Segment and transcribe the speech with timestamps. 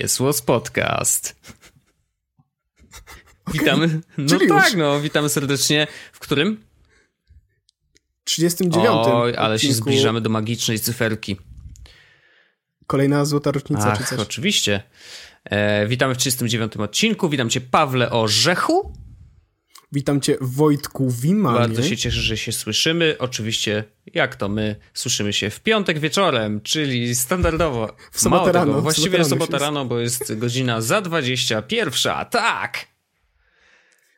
[0.00, 1.36] Jest Łos Podcast.
[3.44, 3.60] Okay.
[3.60, 4.00] Witamy.
[4.18, 4.74] No Czyli tak, już.
[4.74, 5.86] no, witamy serdecznie.
[6.12, 6.64] W którym?
[8.24, 8.86] 39.
[8.88, 9.74] Oj, ale odcinku.
[9.74, 11.36] się zbliżamy do magicznej cyferki.
[12.86, 14.18] Kolejna złota rocznica, Ach, czy coś?
[14.18, 14.82] Oczywiście.
[15.44, 17.28] E, witamy w 39 odcinku.
[17.28, 18.92] Witam cię, Pawle Orzechu.
[19.92, 21.58] Witam cię Wojtku Wimanie.
[21.58, 23.16] Bardzo się cieszę, że się słyszymy.
[23.18, 27.96] Oczywiście, jak to my, słyszymy się w piątek wieczorem, czyli standardowo.
[28.12, 28.72] W sobotę rano.
[28.72, 32.12] Tego, właściwie w sobotę rano, bo jest godzina za 21.
[32.30, 32.86] Tak!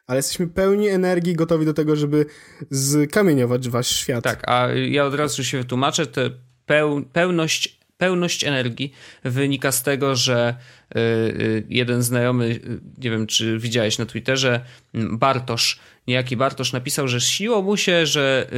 [0.07, 2.27] Ale jesteśmy pełni energii, gotowi do tego, żeby
[2.73, 4.25] zkamieniować wasz świat.
[4.25, 6.07] Tak, a ja od razu się wytłumaczę.
[6.07, 6.31] Tę
[6.67, 8.93] peł, pełność pełność energii
[9.25, 10.55] wynika z tego, że
[10.97, 14.61] y, y, jeden znajomy, y, nie wiem czy widziałeś na Twitterze,
[14.95, 18.51] Bartosz, niejaki Bartosz napisał, że siło mu się, że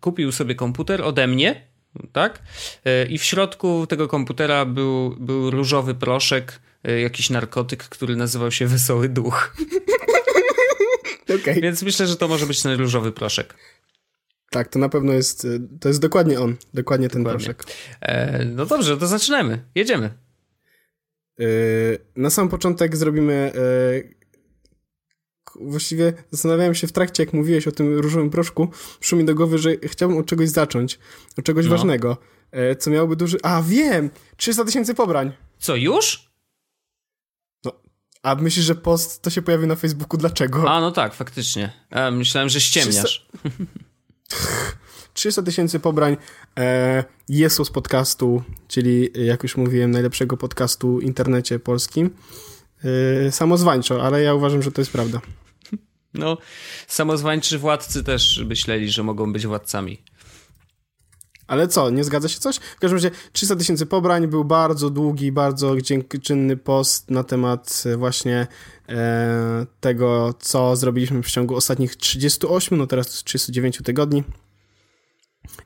[0.00, 1.60] kupił sobie komputer ode mnie,
[2.12, 2.42] tak?
[3.08, 6.60] I w środku tego komputera był, był różowy proszek,
[7.02, 9.56] jakiś narkotyk, który nazywał się Wesoły Duch.
[11.40, 11.60] Okay.
[11.60, 13.54] Więc myślę, że to może być ten różowy proszek.
[14.54, 17.54] Tak, to na pewno jest, y, to jest dokładnie on, dokładnie ten dokładnie.
[17.54, 17.76] proszek.
[18.00, 20.10] E, no dobrze, to zaczynamy, jedziemy.
[21.38, 21.46] Yy,
[22.16, 23.52] na sam początek zrobimy,
[25.54, 28.68] yy, właściwie zastanawiałem się w trakcie, jak mówiłeś o tym różowym proszku,
[29.00, 30.98] przyszło mi do głowy, że chciałbym od czegoś zacząć,
[31.38, 31.70] od czegoś no.
[31.70, 32.16] ważnego,
[32.52, 35.32] yy, co miałoby duży, a wiem, 300 tysięcy pobrań.
[35.58, 36.30] Co, już?
[37.64, 37.72] No,
[38.22, 40.70] a myślisz, że post to się pojawi na Facebooku, dlaczego?
[40.70, 41.72] A, no tak, faktycznie.
[41.90, 43.26] Ja myślałem, że ściemniasz.
[43.44, 43.64] 300...
[45.14, 46.16] 300 tysięcy pobrań
[46.58, 52.10] e, Jesus podcastu, czyli jak już mówiłem, najlepszego podcastu w internecie polskim.
[53.26, 55.20] E, samozwańczo, ale ja uważam, że to jest prawda.
[56.14, 56.38] No,
[56.86, 60.02] samozwańczy władcy też myśleli, że mogą być władcami.
[61.46, 62.56] Ale co, nie zgadza się coś?
[62.56, 67.96] W każdym razie 300 tysięcy pobrań, był bardzo długi, bardzo dziękczynny post na temat e,
[67.96, 68.46] właśnie
[68.88, 74.24] e, tego, co zrobiliśmy w ciągu ostatnich 38, no teraz 39 tygodni.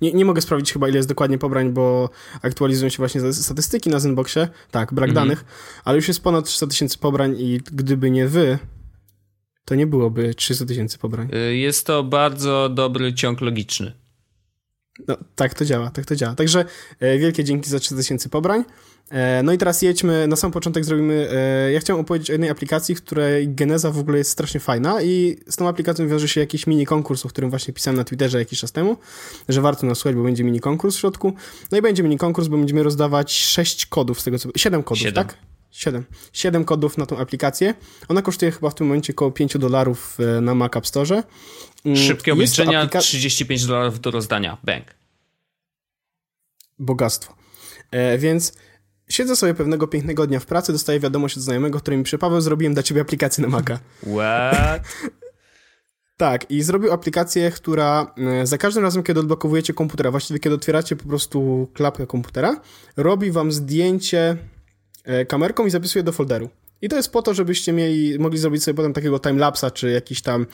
[0.01, 2.11] Nie, nie mogę sprawdzić chyba, ile jest dokładnie pobrań, bo
[2.43, 4.49] aktualizują się właśnie statystyki na Zenboxie.
[4.71, 5.27] Tak, brak mhm.
[5.29, 5.45] danych,
[5.85, 8.59] ale już jest ponad 300 tysięcy pobrań i gdyby nie wy,
[9.65, 11.29] to nie byłoby 300 tysięcy pobrań.
[11.35, 14.08] Y, jest to bardzo dobry ciąg logiczny.
[15.09, 16.35] No, tak to działa, tak to działa.
[16.35, 16.65] Także
[17.01, 18.65] e, wielkie dzięki za 3000 tysięcy pobrań.
[19.11, 22.51] E, no i teraz jedźmy, na sam początek zrobimy, e, ja chciałem opowiedzieć o jednej
[22.51, 26.67] aplikacji, której geneza w ogóle jest strasznie fajna i z tą aplikacją wiąże się jakiś
[26.67, 28.97] mini konkurs, o którym właśnie pisałem na Twitterze jakiś czas temu,
[29.49, 31.33] że warto nas słuchać, bo będzie mini konkurs w środku.
[31.73, 34.49] No i będzie mini konkurs, bo będziemy rozdawać 6 kodów z tego co...
[34.57, 35.15] 7 kodów, 7.
[35.15, 35.39] tak?
[35.71, 36.05] 7.
[36.33, 37.75] 7 kodów na tą aplikację.
[38.09, 41.23] Ona kosztuje chyba w tym momencie około 5 dolarów e, na Mac App Store.
[41.85, 42.99] Mm, Szybkie obliczenia, aplika...
[42.99, 44.59] 35 dolarów do rozdania.
[44.65, 44.85] Bank.
[46.79, 47.35] Bogactwo.
[47.91, 48.53] E, więc
[49.09, 52.41] siedzę sobie pewnego pięknego dnia w pracy, dostaję wiadomość od znajomego, który mi pisze, Paweł,
[52.41, 53.79] zrobiłem dla ciebie aplikację na Maca.
[54.03, 54.83] What?
[56.17, 60.97] tak, i zrobił aplikację, która e, za każdym razem, kiedy odblokowujecie komputera, właściwie kiedy otwieracie
[60.97, 62.61] po prostu klapkę komputera,
[62.97, 64.37] robi wam zdjęcie
[65.29, 66.49] kamerką i zapisuje do folderu.
[66.83, 70.23] I to jest po to, żebyście mieli, mogli zrobić sobie potem takiego timelapsa, czy jakiś
[70.23, 70.47] tam,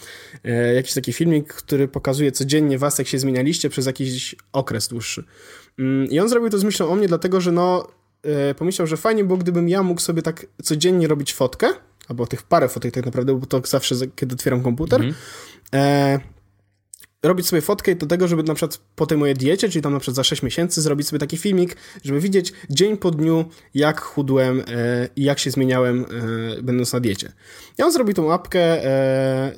[0.45, 5.25] e, jakiś taki filmik, który pokazuje codziennie was, jak się zmienialiście przez jakiś okres dłuższy.
[5.79, 7.89] Mm, I on zrobił to z myślą o mnie, dlatego że no,
[8.23, 11.69] e, pomyślał, że fajnie było, gdybym ja mógł sobie tak codziennie robić fotkę,
[12.09, 15.15] albo tych parę fotek tak naprawdę, bo to zawsze, kiedy otwieram komputer, -hmm.
[15.75, 16.21] e,
[17.25, 20.01] robić sobie fotkę do tego, żeby na przykład po tej mojej diecie, czyli tam na
[20.01, 24.61] przykład za 6 miesięcy, zrobić sobie taki filmik, żeby widzieć dzień po dniu, jak chudłem
[24.61, 26.05] e, i jak się zmieniałem,
[26.59, 27.33] e, będąc na diecie.
[27.79, 29.53] Ja on zrobił tą apkę, e,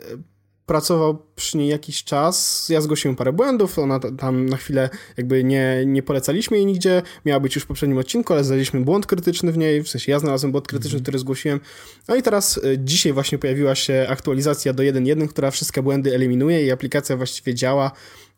[0.66, 5.82] pracował przy niej jakiś czas, ja zgłosiłem parę błędów, ona tam na chwilę jakby nie,
[5.86, 9.58] nie polecaliśmy jej nigdzie, miała być już w poprzednim odcinku, ale znaleźliśmy błąd krytyczny w
[9.58, 11.02] niej, w sensie ja znalazłem błąd krytyczny, mm.
[11.02, 11.60] który zgłosiłem.
[12.08, 16.66] No i teraz y, dzisiaj właśnie pojawiła się aktualizacja do 1.1, która wszystkie błędy eliminuje
[16.66, 17.90] i aplikacja właściwie działa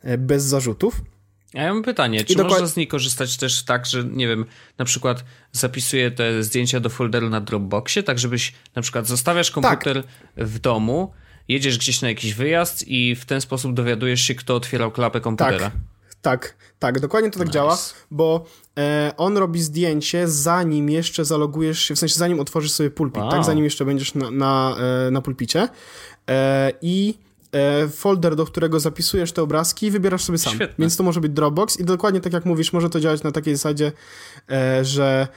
[0.05, 1.01] y, bez zarzutów.
[1.55, 2.53] A ja mam pytanie, czy dokład...
[2.53, 4.45] można z niej korzystać też tak, że nie wiem,
[4.79, 10.03] na przykład zapisuję te zdjęcia do folderu na Dropboxie, tak żebyś na przykład zostawiasz komputer
[10.03, 10.47] tak.
[10.47, 11.13] w domu,
[11.49, 15.59] jedziesz gdzieś na jakiś wyjazd i w ten sposób dowiadujesz się, kto otwierał klapę komputera.
[15.59, 15.75] Tak,
[16.23, 17.55] tak, tak dokładnie to tak nice.
[17.55, 17.79] działa,
[18.11, 18.45] bo
[18.79, 23.31] e, on robi zdjęcie zanim jeszcze zalogujesz się, w sensie zanim otworzysz sobie pulpit, wow.
[23.31, 25.69] tak, zanim jeszcze będziesz na, na, e, na pulpicie
[26.29, 27.15] e, i
[27.53, 30.55] e, folder, do którego zapisujesz te obrazki, wybierasz sobie sam.
[30.55, 30.75] Świetne.
[30.79, 33.57] Więc to może być Dropbox i dokładnie tak jak mówisz, może to działać na takiej
[33.57, 33.93] zasadzie,
[34.51, 35.29] e, że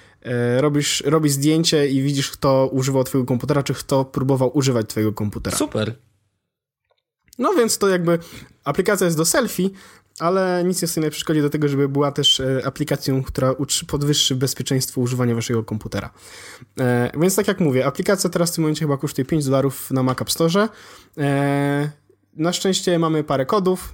[0.58, 5.58] robisz, robisz zdjęcie i widzisz, kto używał twojego komputera, czy kto próbował używać twojego komputera.
[5.58, 5.96] Super.
[7.40, 8.20] No więc to jakby
[8.64, 9.70] aplikacja jest do selfie,
[10.20, 13.56] ale nic nie stoi na przeszkodzie do tego, żeby była też e, aplikacją, która
[13.88, 16.10] podwyższy bezpieczeństwo używania waszego komputera.
[16.80, 20.04] E, więc tak jak mówię, aplikacja teraz w tym momencie chyba kosztuje 5 dolarów na
[20.04, 20.70] Mac App Store.
[21.18, 21.92] E,
[22.34, 23.94] na szczęście mamy parę kodów,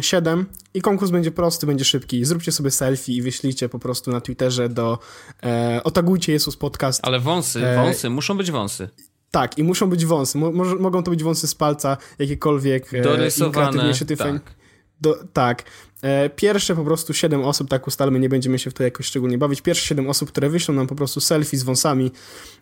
[0.00, 2.24] 7 mm, i konkurs będzie prosty, będzie szybki.
[2.24, 4.98] Zróbcie sobie selfie i wyślijcie po prostu na Twitterze do
[5.42, 7.00] e, otagujcie Jesus Podcast.
[7.02, 8.88] Ale wąsy, wąsy, muszą być wąsy.
[9.30, 10.38] Tak, i muszą być wąsy.
[10.38, 13.02] Mo mogą to być wąsy z palca, jakiekolwiek.
[13.02, 14.54] Dorysowane, tak.
[15.00, 15.64] Do, tak.
[16.02, 19.38] E, pierwsze po prostu 7 osób, tak ustalmy, nie będziemy się w to jakoś szczególnie
[19.38, 19.60] bawić.
[19.60, 22.10] Pierwsze 7 osób, które wyślą nam po prostu selfie z wąsami,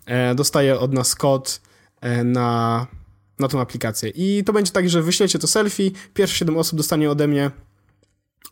[0.07, 1.61] e, dostaje od nas kod
[2.01, 2.87] e, na,
[3.39, 4.13] na tą aplikację.
[4.15, 7.51] I to będzie tak, że wyślecie to selfie, pierwsze 7 osób dostanie ode mnie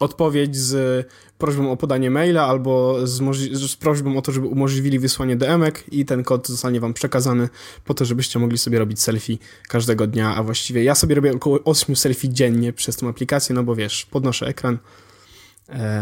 [0.01, 1.07] odpowiedź z
[1.39, 6.05] prośbą o podanie maila albo z, z, prośbą o to, żeby umożliwili wysłanie DM-ek i
[6.05, 7.49] ten kod zostanie wam przekazany
[7.85, 9.39] po to, żebyście mogli sobie robić selfie
[9.69, 13.63] każdego dnia, a właściwie ja sobie robię około 8 selfie dziennie przez tą aplikację, no
[13.63, 14.79] bo wiesz, podnoszę ekran,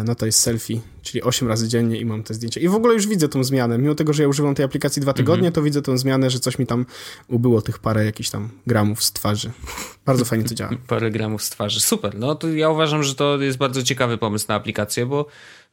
[0.05, 2.61] no to jest selfie, czyli 8 razy dziennie i mam te zdjęcia.
[2.61, 3.79] I w ogóle już widzę tą zmianę.
[3.79, 6.59] Mimo tego, że ja używam tej aplikacji dwa tygodnie, to widzę tą zmianę, że coś
[6.59, 6.87] mi tam
[7.29, 9.51] ubyło tych parę jakichś tam gramów z twarzy.
[10.07, 10.71] Bardzo fajnie to działa.
[10.87, 11.81] parę gramów z twarzy.
[11.81, 12.19] Super.
[12.19, 15.27] No to ja uważam, że to jest bardzo ciekawy pomysł na aplikację, bo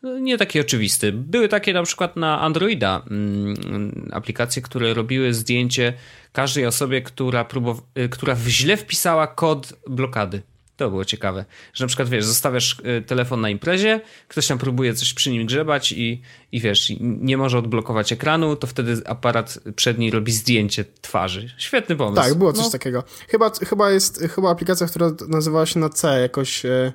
[0.04, 1.12] no, nie taki oczywisty.
[1.12, 5.94] Były takie na przykład na Androida mm, aplikacje, które robiły zdjęcie
[6.34, 10.42] każdej osobie, która, próbow- y, która źle wpisała kod blokady.
[10.82, 14.94] To było ciekawe, że na przykład wiesz, zostawiasz y, telefon na imprezie, ktoś tam próbuje
[14.94, 20.12] coś przy nim grzebać i, i wiesz, nie może odblokować ekranu, to wtedy aparat przedni
[20.12, 21.50] robi zdjęcie twarzy.
[21.58, 22.22] Świetny pomysł.
[22.22, 22.72] Tak, było coś no.
[22.72, 23.04] takiego.
[23.28, 26.94] Chyba, chyba jest chyba aplikacja, która nazywała się na C jakoś e,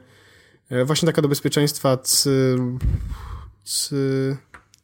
[0.70, 2.30] e, właśnie taka do bezpieczeństwa c,
[3.64, 3.96] c,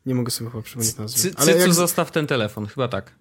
[0.07, 1.31] nie mogę sobie chyba przypomnieć nazwy.
[1.31, 1.75] C, Ale jak...
[1.75, 3.15] zostaw ten telefon, chyba tak.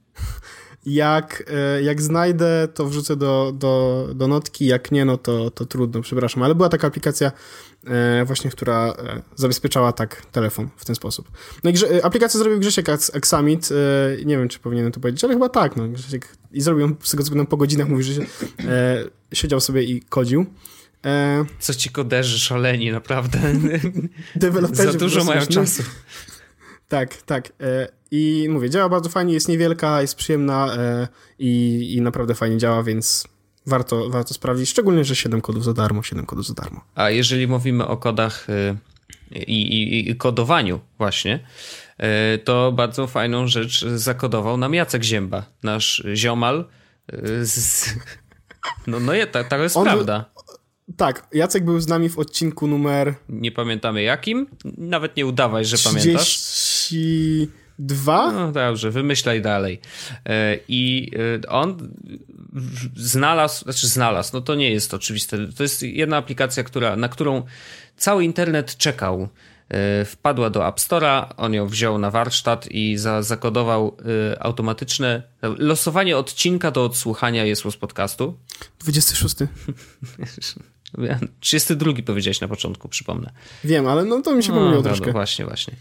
[0.85, 5.65] Jak, e, jak znajdę, to wrzucę do, do, do notki, jak nie, no to, to
[5.65, 6.43] trudno, przepraszam.
[6.43, 7.31] Ale była taka aplikacja
[7.87, 11.31] e, właśnie, która e, zabezpieczała tak telefon w ten sposób.
[11.63, 13.69] No i grze, aplikację zrobił Grzesiek Examit,
[14.25, 17.23] nie wiem, czy powinienem to powiedzieć, ale chyba tak, no Grzesiek, i zrobił z tego
[17.23, 18.21] względu po godzinach, mówi, że
[19.33, 20.45] siedział sobie i kodził.
[21.59, 23.39] Co ci koderzy szaleni, naprawdę.
[24.73, 25.83] Za dużo mają czasu.
[26.91, 27.53] Tak, tak.
[28.11, 31.07] I mówię, działa bardzo fajnie, jest niewielka, jest przyjemna e,
[31.39, 33.27] i, i naprawdę fajnie działa, więc
[33.65, 36.81] warto, warto sprawdzić, szczególnie, że 7 kodów za darmo, 7 kodów za darmo.
[36.95, 38.77] A jeżeli mówimy o kodach y,
[39.31, 41.47] i, i, i kodowaniu właśnie,
[42.43, 46.65] to bardzo fajną rzecz zakodował nam Jacek Zięba, nasz ziomal
[47.41, 47.89] z...
[48.88, 50.25] No, no je, ta, ta jest On, prawda.
[50.97, 53.15] Tak, Jacek był z nami w odcinku numer...
[53.29, 54.47] Nie pamiętamy jakim?
[54.77, 55.99] Nawet nie udawaj, że 30...
[55.99, 56.38] pamiętasz.
[57.79, 58.31] Dwa?
[58.31, 59.81] No dobrze, wymyślaj dalej.
[60.25, 61.11] E, I
[61.45, 61.89] e, on
[62.95, 65.38] znalazł, znaczy znalazł, no to nie jest oczywiste.
[65.57, 67.43] To jest jedna aplikacja, która, na którą
[67.97, 69.29] cały internet czekał.
[69.69, 73.97] E, wpadła do App Store'a, on ją wziął na warsztat i za, zakodował
[74.39, 78.38] automatyczne losowanie odcinka do odsłuchania jest z podcastu.
[78.79, 79.35] 26.
[81.39, 83.31] 32 powiedziałeś na początku, przypomnę.
[83.63, 85.07] Wiem, ale no to mi się pomyliło no, troszkę.
[85.07, 85.73] No, właśnie, właśnie.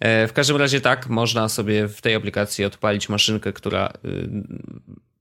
[0.00, 4.28] E, w każdym razie tak, można sobie w tej aplikacji odpalić maszynkę, która y,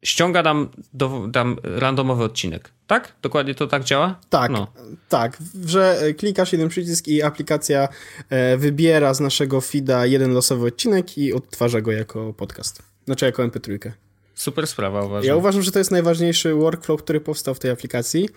[0.03, 2.71] ściąga nam, do, tam randomowy odcinek.
[2.87, 3.13] Tak?
[3.21, 4.19] Dokładnie to tak działa?
[4.29, 4.67] Tak, no.
[5.09, 5.37] tak.
[5.65, 7.87] Że klikasz jeden przycisk i aplikacja
[8.29, 12.83] e, wybiera z naszego feeda jeden losowy odcinek i odtwarza go jako podcast.
[13.05, 13.91] Znaczy jako MP3.
[14.35, 15.27] Super sprawa, uważam.
[15.27, 18.29] Ja uważam, że to jest najważniejszy workflow, który powstał w tej aplikacji.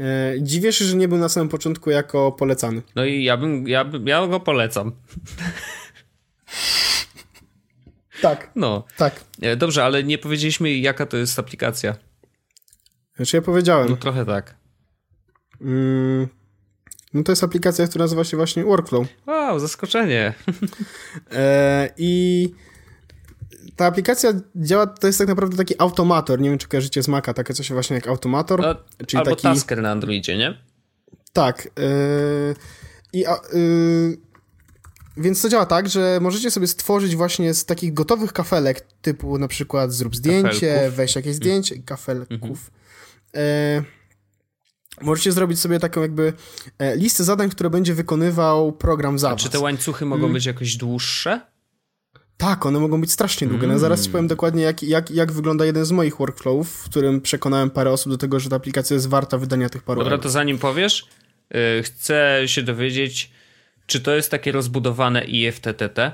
[0.00, 2.82] E, dziwię się, że nie był na samym początku jako polecany.
[2.94, 4.92] No i ja bym, ja, bym, ja go polecam.
[8.22, 8.50] Tak.
[8.56, 8.84] No.
[8.96, 9.24] Tak.
[9.42, 11.96] E, dobrze, ale nie powiedzieliśmy, jaka to jest aplikacja.
[13.16, 13.90] Znaczy ja powiedziałem.
[13.90, 14.54] No trochę tak.
[15.60, 16.28] Mm,
[17.14, 19.06] no to jest aplikacja, która nazywa się właśnie Workflow.
[19.26, 20.34] Wow, zaskoczenie.
[21.32, 22.48] E, I
[23.80, 26.40] ta aplikacja działa, to jest tak naprawdę taki automator.
[26.40, 28.60] Nie wiem, czy kojarzycie z Maca, takie coś właśnie jak automator.
[28.60, 28.74] No,
[29.06, 29.42] czyli albo taki...
[29.42, 30.58] Tasker na Androidzie, nie?
[31.32, 31.64] Tak.
[31.64, 32.54] Yy,
[33.12, 34.18] I yy,
[35.16, 39.48] więc to działa tak, że możecie sobie stworzyć właśnie z takich gotowych kafelek, typu na
[39.48, 40.96] przykład zrób zdjęcie, kafelków.
[40.96, 41.86] weź jakieś zdjęcie, mm.
[41.86, 42.70] kafelków.
[43.34, 43.40] Yy,
[45.00, 46.32] możecie zrobić sobie taką jakby
[46.78, 49.42] e, listę zadań, które będzie wykonywał program za A was.
[49.42, 50.32] czy te łańcuchy mogą mm.
[50.32, 51.49] być jakoś dłuższe?
[52.40, 53.66] Tak, one mogą być strasznie długie.
[53.66, 57.20] No, zaraz ci powiem dokładnie, jak, jak, jak wygląda jeden z moich workflowów, w którym
[57.20, 60.30] przekonałem parę osób do tego, że ta aplikacja jest warta wydania tych paru Dobra, to
[60.30, 61.06] zanim powiesz,
[61.50, 63.30] yy, chcę się dowiedzieć,
[63.86, 66.12] czy to jest takie rozbudowane IFTTT?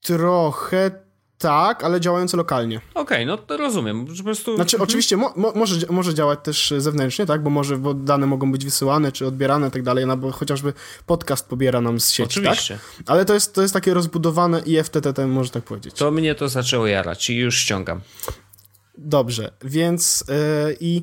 [0.00, 1.03] Trochę
[1.44, 2.76] tak, ale działające lokalnie.
[2.76, 4.06] Okej, okay, no to rozumiem.
[4.06, 4.56] Po prostu...
[4.56, 4.88] Znaczy, mhm.
[4.88, 8.64] oczywiście mo, mo, może, może działać też zewnętrznie, tak, bo może bo dane mogą być
[8.64, 10.72] wysyłane czy odbierane i tak dalej, no bo chociażby
[11.06, 12.78] podcast pobiera nam z sieci, Oczywiście.
[12.96, 13.04] tak?
[13.06, 15.94] Ale to jest, to jest takie rozbudowane i FTTT, może tak powiedzieć.
[15.94, 18.00] To mnie to zaczęło jarać i już ściągam.
[18.98, 21.02] Dobrze, więc yy, i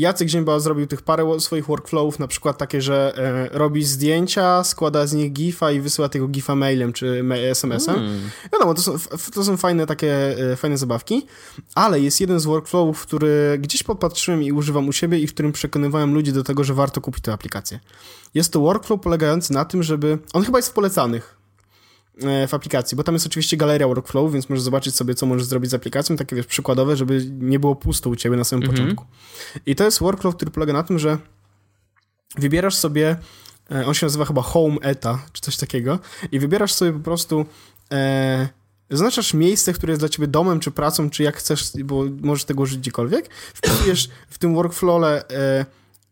[0.00, 5.06] Jacek Zięba zrobił tych parę swoich workflowów, na przykład takie, że e, robi zdjęcia, składa
[5.06, 7.94] z nich gifa i wysyła tego gifa mailem czy SMS-em.
[7.94, 8.30] Hmm.
[8.52, 8.96] Wiadomo, to są,
[9.34, 11.26] to są fajne takie, e, fajne zabawki,
[11.74, 15.52] ale jest jeden z workflowów, który gdzieś podpatrzyłem i używam u siebie i w którym
[15.52, 17.80] przekonywałem ludzi do tego, że warto kupić tę aplikację.
[18.34, 20.18] Jest to workflow polegający na tym, żeby...
[20.32, 21.39] On chyba jest w polecanych,
[22.48, 25.70] w aplikacji, bo tam jest oczywiście galeria workflow, więc możesz zobaczyć sobie, co możesz zrobić
[25.70, 28.78] z aplikacją, takie wiesz, przykładowe, żeby nie było pusto u ciebie na samym mhm.
[28.78, 29.04] początku.
[29.66, 31.18] I to jest workflow, który polega na tym, że
[32.38, 33.16] wybierasz sobie,
[33.70, 35.98] e, on się nazywa chyba Home Eta, czy coś takiego,
[36.32, 37.46] i wybierasz sobie po prostu
[37.92, 38.48] e,
[38.90, 42.62] zaznaczasz miejsce, które jest dla ciebie domem, czy pracą, czy jak chcesz, bo możesz tego
[42.62, 45.66] użyć gdziekolwiek, wpisujesz w tym workflowle e,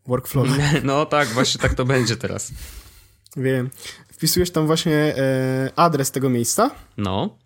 [0.07, 0.47] workflow.
[0.83, 2.51] No tak, właśnie tak to będzie teraz.
[3.37, 3.69] Wiem
[4.19, 6.71] wpisujesz tam właśnie e, adres tego miejsca.
[6.97, 7.37] No.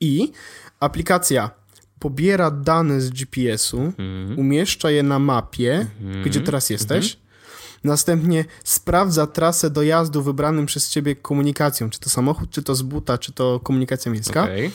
[0.00, 0.32] I
[0.80, 1.50] aplikacja
[1.98, 4.38] pobiera dane z GPS-u, mhm.
[4.38, 6.24] umieszcza je na mapie, mhm.
[6.24, 7.04] gdzie teraz jesteś.
[7.04, 7.26] Mhm.
[7.84, 13.18] Następnie sprawdza trasę dojazdu wybranym przez ciebie komunikacją, czy to samochód, czy to z buta,
[13.18, 14.42] czy to komunikacja miejska.
[14.42, 14.70] Okay.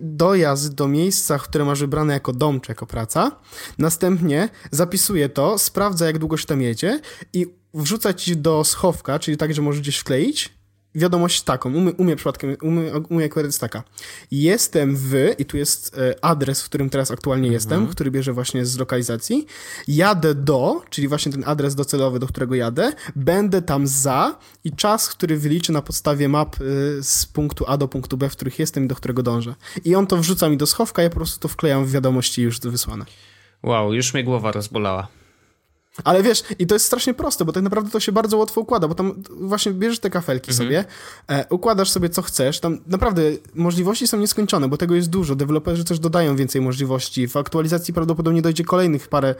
[0.00, 3.30] Dojazd do miejsca, które masz wybrane jako dom, czy jako praca.
[3.78, 7.00] Następnie zapisuje to, sprawdza jak długo się tam jedzie
[7.32, 10.60] i wrzuca ci do schowka, czyli tak, że możesz gdzieś wkleić,
[10.94, 13.82] wiadomość taką, u mnie, u mnie przypadkiem, u mnie, u mnie akurat jest taka.
[14.30, 17.54] Jestem w, i tu jest e, adres, w którym teraz aktualnie mhm.
[17.54, 19.46] jestem, który bierze właśnie z lokalizacji.
[19.88, 22.92] Jadę do, czyli właśnie ten adres docelowy, do którego jadę.
[23.16, 26.58] Będę tam za i czas, który wyliczę na podstawie map e,
[27.02, 29.54] z punktu A do punktu B, w których jestem i do którego dążę.
[29.84, 32.60] I on to wrzuca mi do schowka, ja po prostu to wklejam w wiadomości już
[32.60, 33.04] wysłane.
[33.62, 35.19] Wow, już mnie głowa rozbolała.
[36.04, 38.88] Ale wiesz, i to jest strasznie proste, bo tak naprawdę to się bardzo łatwo układa,
[38.88, 40.68] bo tam właśnie bierzesz te kafelki mhm.
[40.68, 40.84] sobie,
[41.28, 43.22] e, układasz sobie co chcesz, tam naprawdę
[43.54, 48.42] możliwości są nieskończone, bo tego jest dużo, deweloperzy też dodają więcej możliwości, w aktualizacji prawdopodobnie
[48.42, 49.34] dojdzie kolejnych parę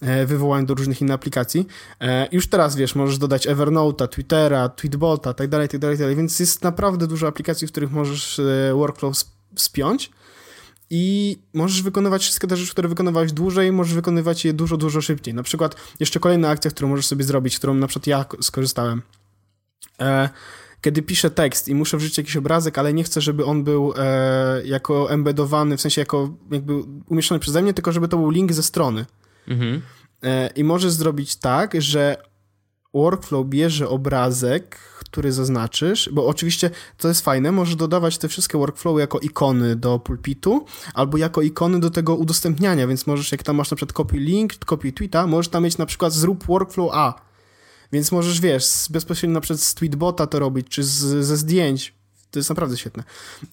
[0.00, 1.66] e, wywołań do różnych innych aplikacji.
[2.00, 6.16] E, już teraz, wiesz, możesz dodać Evernote'a, Twittera, Tweetbota, tak dalej, tak dalej, tak dalej,
[6.16, 9.16] więc jest naprawdę dużo aplikacji, w których możesz e, workflow
[9.56, 10.10] spiąć
[10.94, 15.34] i możesz wykonywać wszystkie te rzeczy, które wykonywałeś dłużej, możesz wykonywać je dużo, dużo szybciej.
[15.34, 19.02] Na przykład jeszcze kolejna akcja, którą możesz sobie zrobić, którą na przykład ja skorzystałem.
[20.00, 20.28] E,
[20.80, 24.62] kiedy piszę tekst i muszę wrzucić jakiś obrazek, ale nie chcę, żeby on był e,
[24.64, 26.74] jako embedowany, w sensie jako jakby
[27.06, 29.06] umieszczony przeze mnie, tylko żeby to był link ze strony.
[29.48, 29.82] Mhm.
[30.22, 32.16] E, I możesz zrobić tak, że
[32.94, 34.78] workflow bierze obrazek,
[35.12, 39.98] który zaznaczysz, bo oczywiście to jest fajne, możesz dodawać te wszystkie workflowy jako ikony do
[39.98, 44.16] pulpitu, albo jako ikony do tego udostępniania, więc możesz, jak tam masz na przykład copy
[44.16, 47.14] link, copy tweeta, możesz tam mieć na przykład zrób workflow A,
[47.92, 51.94] więc możesz, wiesz, bezpośrednio na przykład z tweetbota to robić, czy z, ze zdjęć,
[52.30, 53.04] to jest naprawdę świetne.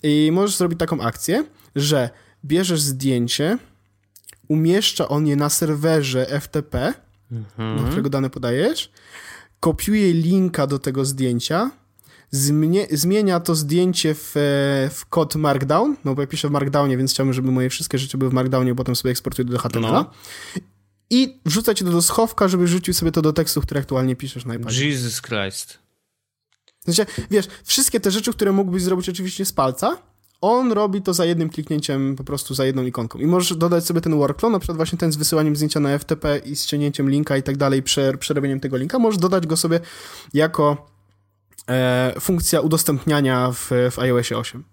[0.03, 2.09] I możesz zrobić taką akcję, że
[2.45, 3.57] bierzesz zdjęcie,
[4.47, 6.93] umieszcza on je na serwerze FTP,
[7.31, 7.77] mhm.
[7.77, 8.91] do którego dane podajesz,
[9.59, 11.71] kopiuje linka do tego zdjęcia,
[12.91, 17.11] zmienia to zdjęcie w, e, w kod Markdown, no bo ja piszę w Markdownie, więc
[17.11, 19.91] chciałbym, żeby moje wszystkie rzeczy były w Markdownie, potem sobie eksportuję do HTML.
[19.91, 20.11] No.
[21.09, 24.55] I wrzuca cię do schowka, żeby rzucił sobie to do tekstu, który aktualnie piszesz na
[24.55, 24.89] iPadzie.
[24.89, 25.79] Jesus Christ.
[26.85, 29.97] Sensie, wiesz, wszystkie te rzeczy, które mógłbyś zrobić oczywiście z palca,
[30.41, 33.19] on robi to za jednym kliknięciem, po prostu za jedną ikonką.
[33.19, 36.37] I możesz dodać sobie ten workflow, na przykład właśnie ten z wysyłaniem zdjęcia na FTP
[36.45, 37.83] i ściągnięciem linka i tak dalej,
[38.19, 38.99] przerobieniem tego linka.
[38.99, 39.79] Możesz dodać go sobie
[40.33, 40.89] jako
[41.69, 44.63] e, funkcja udostępniania w, w iOSie 8.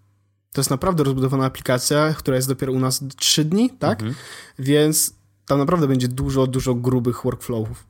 [0.52, 4.00] To jest naprawdę rozbudowana aplikacja, która jest dopiero u nas 3 dni, tak?
[4.00, 4.14] Mhm.
[4.58, 5.14] Więc
[5.46, 7.86] tam naprawdę będzie dużo, dużo grubych workflowów.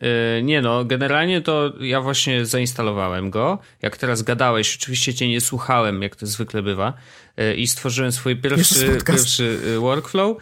[0.00, 3.58] E, nie no, generalnie to ja właśnie zainstalowałem go.
[3.82, 6.92] Jak teraz gadałeś, oczywiście cię nie słuchałem, jak to zwykle bywa,
[7.36, 10.36] e, i stworzyłem swój pierwszy, pierwszy e, workflow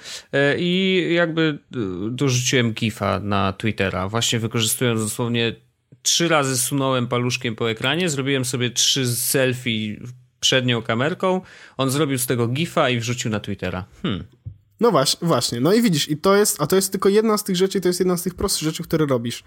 [0.58, 1.58] i jakby
[2.10, 5.54] dorzuciłem gifa na Twittera, właśnie wykorzystując dosłownie
[6.02, 9.96] trzy razy sunąłem paluszkiem po ekranie, zrobiłem sobie trzy selfie
[10.40, 11.40] przednią kamerką,
[11.76, 13.84] on zrobił z tego gifa i wrzucił na Twittera.
[14.02, 14.24] Hmm.
[14.84, 15.60] No właśnie, właśnie.
[15.60, 17.88] No i widzisz, i to jest, a to jest tylko jedna z tych rzeczy, to
[17.88, 19.44] jest jedna z tych prostych rzeczy, które robisz.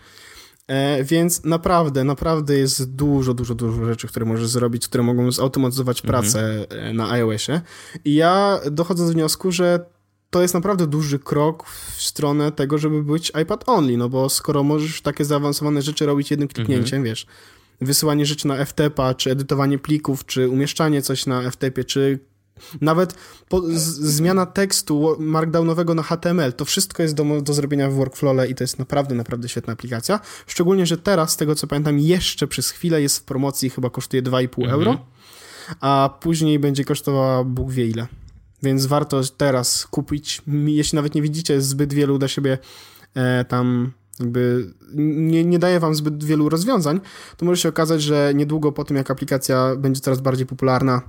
[0.68, 6.02] E, więc naprawdę, naprawdę jest dużo, dużo, dużo rzeczy, które możesz zrobić, które mogą zautomatyzować
[6.02, 6.24] mhm.
[6.24, 7.62] pracę e, na iOSie.
[8.06, 9.86] I ja dochodzę do wniosku, że
[10.30, 14.64] to jest naprawdę duży krok w stronę tego, żeby być iPad only, no bo skoro
[14.64, 17.04] możesz takie zaawansowane rzeczy robić jednym kliknięciem, mhm.
[17.04, 17.26] wiesz,
[17.82, 22.20] wysyłanie rzeczy na FTP, czy edytowanie plików, czy umieszczanie coś na FTP, czy
[22.82, 23.14] Nawet
[23.50, 23.84] po, z,
[24.16, 28.64] zmiana tekstu markdownowego na HTML, to wszystko jest do, do zrobienia w workflow i to
[28.64, 30.20] jest naprawdę, naprawdę świetna aplikacja.
[30.48, 34.24] Szczególnie, że teraz, z tego co pamiętam, jeszcze przez chwilę jest w promocji, chyba kosztuje
[34.24, 34.70] 2,5 mhm.
[34.70, 35.06] euro,
[35.82, 38.08] a później będzie kosztowała Bóg wie ile.
[38.64, 42.58] Więc warto teraz kupić, jeśli nawet nie widzicie zbyt wielu do siebie
[43.16, 47.00] e, tam jakby nie, nie daje wam zbyt wielu rozwiązań,
[47.38, 51.02] to może się okazać, że niedługo po tym, jak aplikacja będzie coraz bardziej popularna,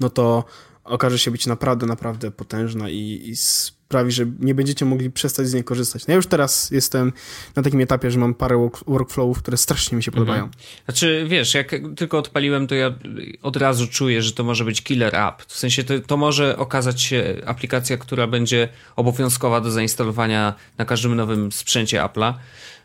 [0.00, 0.44] no to
[0.84, 5.54] okaże się być naprawdę, naprawdę potężna i, i sprawi, że nie będziecie mogli przestać z
[5.54, 6.06] niej korzystać.
[6.06, 7.12] No ja już teraz jestem
[7.56, 10.44] na takim etapie, że mam parę work, workflowów, które strasznie mi się podobają.
[10.44, 10.62] Mhm.
[10.84, 12.94] Znaczy, wiesz, jak tylko odpaliłem, to ja
[13.42, 15.42] od razu czuję, że to może być killer app.
[15.46, 21.14] W sensie to, to może okazać się aplikacja, która będzie obowiązkowa do zainstalowania na każdym
[21.14, 22.34] nowym sprzęcie Apple'a,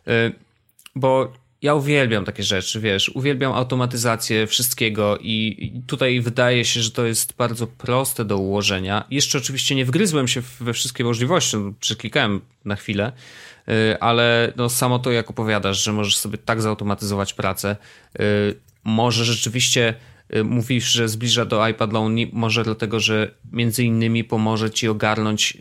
[0.08, 0.12] y,
[0.96, 7.06] bo ja uwielbiam takie rzeczy, wiesz, uwielbiam automatyzację wszystkiego i tutaj wydaje się, że to
[7.06, 9.04] jest bardzo proste do ułożenia.
[9.12, 13.12] Jeszcze oczywiście nie wgryzłem się we wszystkie możliwości, no, przeklikałem na chwilę,
[13.70, 17.76] y, ale no samo to jak opowiadasz, że możesz sobie tak zautomatyzować pracę,
[18.20, 19.94] y, może rzeczywiście
[20.44, 25.58] mówisz, że zbliża do iPad Only, może dlatego, że między innymi pomoże ci ogarnąć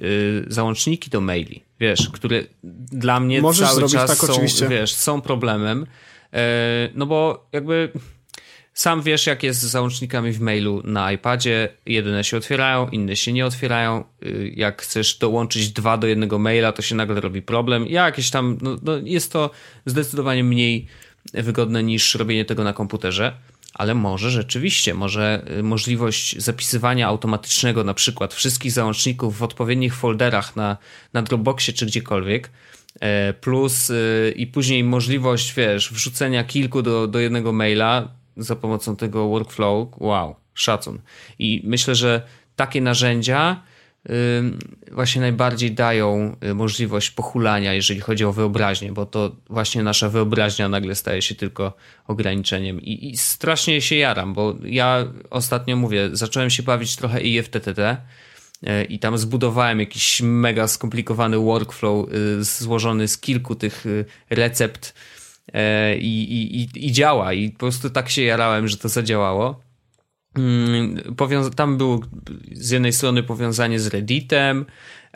[0.49, 2.43] załączniki do maili wiesz, które
[2.93, 4.69] dla mnie Możesz cały czas tak, są, oczywiście.
[4.69, 5.87] wiesz, są problemem,
[6.33, 7.93] e, no bo jakby
[8.75, 11.69] sam wiesz, jak jest z załącznikami w mailu na iPadzie.
[11.87, 14.05] Jedne się otwierają, inne się nie otwierają.
[14.27, 17.87] Y, jak chcesz dołączyć dwa do jednego maila, to się nagle robi problem.
[17.87, 19.51] Jakieś tam, no, no jest to
[19.87, 20.87] zdecydowanie mniej
[21.35, 23.33] wygodne niż robienie tego na komputerze
[23.75, 30.57] ale może rzeczywiście, może y, możliwość zapisywania automatycznego na przykład wszystkich załączników w odpowiednich folderach
[30.57, 30.77] na,
[31.13, 32.51] na Dropboxie czy gdziekolwiek,
[33.01, 38.97] e, plus y, i później możliwość, wiesz, wrzucenia kilku do, do jednego maila za pomocą
[38.97, 40.99] tego workflow, wow, szacun.
[41.39, 42.23] I myślę, że
[42.57, 43.63] takie narzędzia
[44.93, 50.69] właśnie najbardziej dają y, możliwość pochulania, jeżeli chodzi o wyobraźnię, bo to właśnie nasza wyobraźnia
[50.69, 51.73] nagle staje się tylko
[52.07, 52.81] ograniczeniem.
[52.81, 58.85] I, i strasznie się jaram, bo ja ostatnio mówię, zacząłem się bawić trochę IFTTT y,
[58.85, 63.85] i tam zbudowałem jakiś mega skomplikowany workflow y, złożony z kilku tych
[64.31, 64.95] recept
[65.99, 67.33] i, i, i działa.
[67.33, 69.64] I po prostu tak się jarałem, że to zadziałało.
[70.39, 71.15] Mm,
[71.57, 72.01] tam było
[72.53, 74.67] z jednej strony powiązanie z Redditem,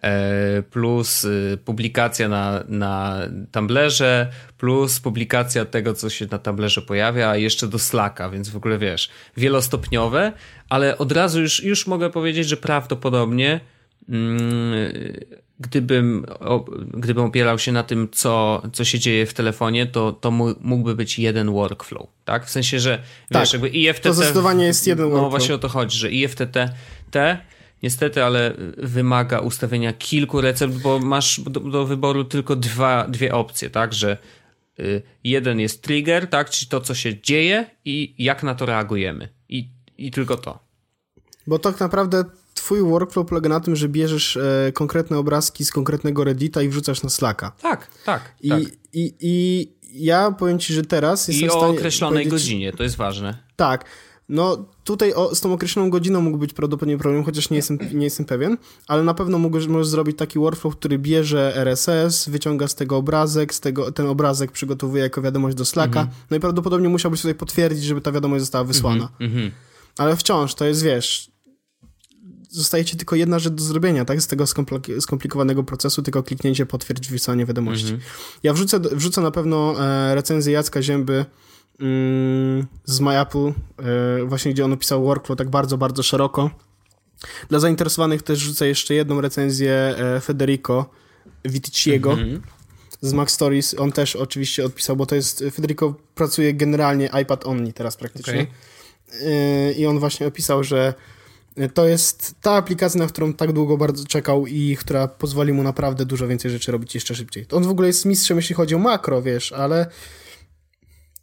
[0.03, 3.19] e, plus y, publikacja na, na
[3.53, 8.57] Tumblerze, plus publikacja tego, co się na Tumblerze pojawia, a jeszcze do Slacka, więc w
[8.57, 10.33] ogóle wiesz, wielostopniowe,
[10.69, 13.61] ale od razu już, już mogę powiedzieć, że prawdopodobnie
[14.09, 14.39] mm,
[15.61, 16.27] gdybym,
[16.95, 21.19] gdybym opierał się na tym, co, co się dzieje w telefonie, to, to mógłby być
[21.19, 22.47] jeden workflow, tak?
[22.47, 24.03] W sensie, że tak, wiesz, jakby IFTT...
[24.03, 25.27] To zdecydowanie jest jeden no, workflow.
[25.27, 26.57] No właśnie o to chodzi, że IFTT
[27.11, 27.39] te
[27.83, 33.71] niestety, ale wymaga ustawienia kilku recept, bo masz do, do wyboru tylko dwa, dwie opcje,
[33.71, 33.95] tak?
[33.95, 34.19] Że
[34.81, 36.51] y, jeden jest trigger, tak?
[36.51, 39.29] Czyli to, co się dzieje i jak na to reagujemy.
[39.49, 39.69] I,
[39.99, 40.59] i tylko to.
[41.47, 42.25] Bo tak naprawdę
[42.69, 47.03] twój workflow polega na tym, że bierzesz e, konkretne obrazki z konkretnego Reddita i wrzucasz
[47.03, 47.53] na Slacka.
[47.63, 48.35] Tak, tak.
[48.41, 48.61] I, tak.
[48.93, 53.39] i, i ja powiem ci, że teraz jestem I o określonej godzinie, to jest ważne.
[53.57, 53.85] Tak.
[54.29, 58.05] No tutaj o, z tą określoną godziną mógł być prawdopodobnie problem, chociaż nie jestem, nie
[58.05, 62.75] jestem pewien, ale na pewno możesz, możesz zrobić taki workflow, który bierze RSS, wyciąga z
[62.75, 66.27] tego obrazek, z tego, ten obrazek przygotowuje jako wiadomość do Slacka, -hmm.
[66.31, 69.09] no i prawdopodobnie musiałbyś tutaj potwierdzić, żeby ta wiadomość została wysłana.
[69.21, 69.51] Mm -hmm.
[69.99, 71.38] Ale wciąż to jest, wiesz,
[72.49, 74.23] zostaje ci tylko jedna rzecz do zrobienia, tak?
[74.23, 74.45] Z tego
[75.01, 77.93] skomplikowanego procesu, tylko kliknięcie potwierdź wysłanie wiadomości.
[77.93, 78.03] Mhm.
[78.43, 81.25] Ja wrzucę, wrzucę na pewno e, recenzję Jacka Zięby
[81.81, 83.53] mm, z MyApple,
[84.19, 86.51] e, właśnie gdzie on opisał workflow tak bardzo, bardzo szeroko.
[87.49, 90.91] Dla zainteresowanych też rzucę jeszcze jedną recenzję e, Federico
[91.45, 92.43] Viticiego mhm.
[93.01, 93.75] z Mac Stories.
[93.79, 98.47] On też oczywiście odpisał, bo to jest, Federico pracuje generalnie iPad only teraz praktycznie.
[99.09, 99.73] Okay.
[99.73, 100.95] I on właśnie opisał, że
[101.75, 106.07] to jest ta aplikacja, na którą tak długo bardzo czekał i która pozwoli mu naprawdę
[106.07, 107.47] dużo więcej rzeczy robić jeszcze szybciej.
[107.51, 109.87] On w ogóle jest mistrzem, jeśli chodzi o makro, wiesz, ale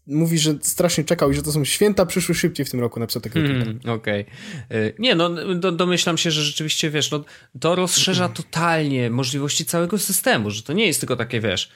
[0.08, 3.22] mówi, że strasznie czekał i że to są święta przyszły szybciej w tym roku, napisał
[3.22, 4.26] takiego hmm, Okej.
[4.70, 4.94] Okay.
[5.00, 7.24] Nie, no do, domyślam się, że rzeczywiście, wiesz, no,
[7.60, 11.72] to rozszerza totalnie możliwości całego systemu, że to nie jest tylko takie, wiesz,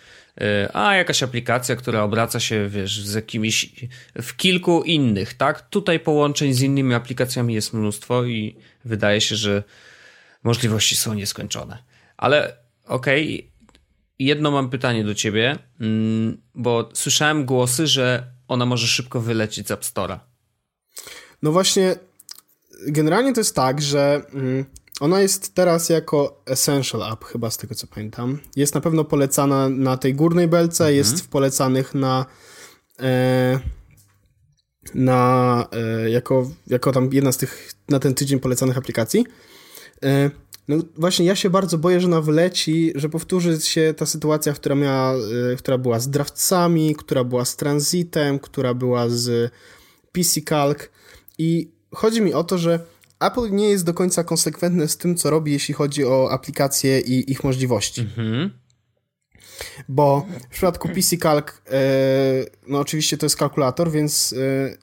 [0.73, 3.75] a jakaś aplikacja, która obraca się, wiesz, z jakimiś,
[4.21, 5.69] w kilku innych, tak?
[5.69, 9.63] Tutaj połączeń z innymi aplikacjami jest mnóstwo i wydaje się, że
[10.43, 11.77] możliwości są nieskończone.
[12.17, 13.49] Ale okej, okay,
[14.19, 19.71] jedno mam pytanie do ciebie, mm, bo słyszałem głosy, że ona może szybko wylecieć z
[19.71, 20.19] App Store'a.
[21.41, 21.95] No właśnie,
[22.87, 24.65] generalnie to jest tak, że mm,
[24.99, 28.39] ona jest teraz jako Essential App, chyba z tego co pamiętam.
[28.55, 30.97] Jest na pewno polecana na tej górnej belce, mhm.
[30.97, 32.25] jest w polecanych na.
[32.99, 33.59] E,
[34.95, 39.25] na e, jako, jako tam jedna z tych na ten tydzień polecanych aplikacji.
[40.03, 40.31] E,
[40.67, 44.75] no właśnie ja się bardzo boję, że ona wleci, że powtórzy się ta sytuacja, która
[44.75, 49.51] miała, e, która była z drawcami, która była z transitem, która była z
[50.11, 50.77] PC Calc
[51.37, 52.79] i chodzi mi o to, że
[53.19, 57.31] Apple nie jest do końca konsekwentne z tym, co robi, jeśli chodzi o aplikacje i
[57.31, 58.01] ich możliwości.
[58.01, 58.51] Mhm.
[59.89, 61.81] Bo w przypadku PC Calc, e,
[62.67, 64.77] no oczywiście to jest kalkulator, więc e,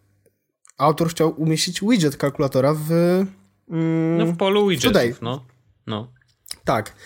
[0.79, 2.91] autor chciał umieścić widget kalkulatora w.
[3.71, 5.15] Mm, no w polu widgetów, today.
[5.23, 5.47] no.
[5.87, 6.13] no.
[6.65, 6.97] Tak.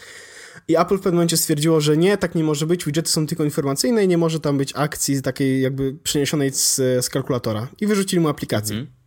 [0.69, 3.45] I Apple w pewnym momencie stwierdziło, że nie, tak nie może być, widgety są tylko
[3.45, 7.69] informacyjne i nie może tam być akcji takiej jakby przeniesionej z, z kalkulatora.
[7.81, 8.77] I wyrzucili mu aplikację.
[8.77, 9.00] Mhm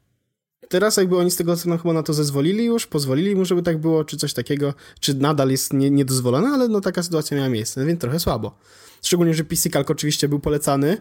[0.73, 3.63] teraz jakby oni z tego co no, chyba na to zezwolili już, pozwolili mu, żeby
[3.63, 7.49] tak było, czy coś takiego, czy nadal jest nie, niedozwolone, ale no taka sytuacja miała
[7.49, 8.55] miejsce, więc trochę słabo.
[9.03, 10.97] Szczególnie, że PC Calc oczywiście był polecany.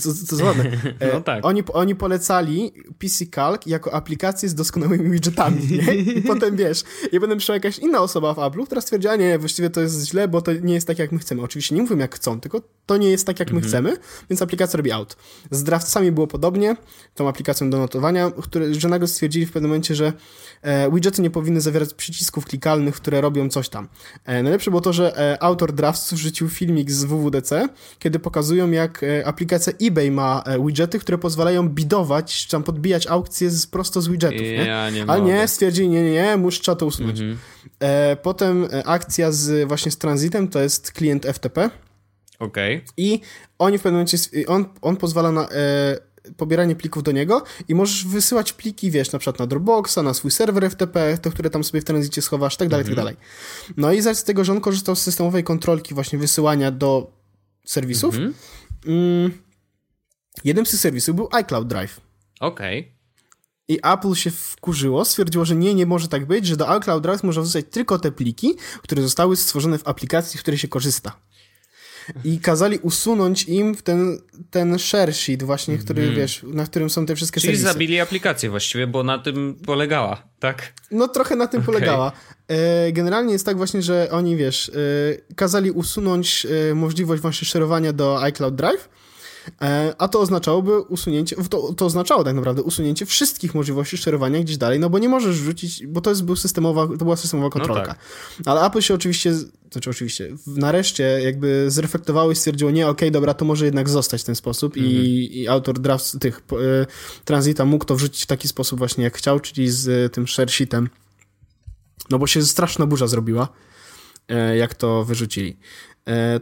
[0.00, 0.70] Co, co, ładne.
[1.14, 1.46] no tak.
[1.46, 5.94] oni, oni polecali PC Calc jako aplikację z doskonałymi widgetami, nie?
[5.94, 9.70] I potem wiesz, i potem przyszła jakaś inna osoba w Apple, która stwierdziła, nie, właściwie
[9.70, 11.42] to jest źle, bo to nie jest tak, jak my chcemy.
[11.42, 13.70] Oczywiście nie mówię, jak chcą, tylko to nie jest tak, jak my mhm.
[13.70, 13.96] chcemy,
[14.30, 15.16] więc aplikacja robi out.
[15.50, 16.76] Z drawcami było podobnie,
[17.14, 20.12] tą aplikacją do notowania, które, że nagle stwierdzili w pewnym momencie, że
[20.62, 23.88] e, widgety nie powinny zawierać przycisków klikalnych, które robią coś tam.
[24.24, 27.43] E, najlepsze było to, że e, autor drafts wrzucił filmik z WWDC,
[27.98, 33.06] kiedy pokazują, jak e, aplikacja eBay ma e, widgety, które pozwalają bidować, czy tam podbijać
[33.06, 34.46] aukcje z, prosto z widgetów.
[34.66, 34.96] Ja nie?
[34.96, 37.20] nie Ale nie, stwierdzili, nie, nie, nie, muszę trzeba to usunąć.
[37.20, 37.38] Mhm.
[37.80, 41.70] E, potem e, akcja z właśnie z transitem, to jest klient FTP.
[42.38, 42.76] Okej.
[42.76, 42.88] Okay.
[42.96, 43.20] I
[43.58, 45.98] oni w pewnym momencie, on, on pozwala na e,
[46.36, 50.30] pobieranie plików do niego i możesz wysyłać pliki, wiesz, na przykład na Dropboxa, na swój
[50.30, 53.06] serwer FTP, te, które tam sobie w tranzycie schowasz, tak dalej, tak mhm.
[53.06, 53.16] dalej.
[53.76, 57.12] No i z tego, że on korzystał z systemowej kontrolki właśnie wysyłania do
[57.64, 58.34] serwisów, mhm.
[58.86, 59.32] mm,
[60.44, 62.00] jednym z tych serwisów był iCloud Drive.
[62.40, 62.80] Okej.
[62.80, 62.94] Okay.
[63.68, 67.22] I Apple się wkurzyło, stwierdziło, że nie, nie może tak być, że do iCloud Drive
[67.22, 71.16] można wrzucać tylko te pliki, które zostały stworzone w aplikacji, w której się korzysta
[72.24, 74.18] i kazali usunąć im ten,
[74.50, 76.14] ten share sheet właśnie, który, mm.
[76.14, 77.72] wiesz, na którym są te wszystkie Czyli serwisy.
[77.72, 80.72] zabili aplikację właściwie, bo na tym polegała, tak?
[80.90, 81.74] No trochę na tym okay.
[81.74, 82.12] polegała.
[82.48, 84.72] E, generalnie jest tak właśnie, że oni, wiesz, e,
[85.34, 88.88] kazali usunąć e, możliwość właśnie szerowania do iCloud Drive,
[89.98, 94.80] a to oznaczałoby usunięcie, to, to oznaczało tak naprawdę usunięcie wszystkich możliwości sterowania gdzieś dalej,
[94.80, 97.86] no bo nie możesz rzucić, bo to jest był systemowa, to była systemowa no kontrolka.
[97.88, 98.46] No tak.
[98.46, 99.34] Ale Apple się oczywiście,
[99.72, 104.22] znaczy oczywiście, nareszcie jakby zreflektowało i stwierdziło, nie, okej, okay, dobra, to może jednak zostać
[104.22, 104.94] w ten sposób mhm.
[104.94, 106.86] i, i autor draft tych y,
[107.24, 110.50] Transita mógł to wrzucić w taki sposób właśnie jak chciał, czyli z y, tym share
[110.50, 110.88] sheetem.
[112.10, 113.48] No bo się straszna burza zrobiła,
[114.30, 115.56] y, jak to wyrzucili.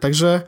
[0.00, 0.42] Także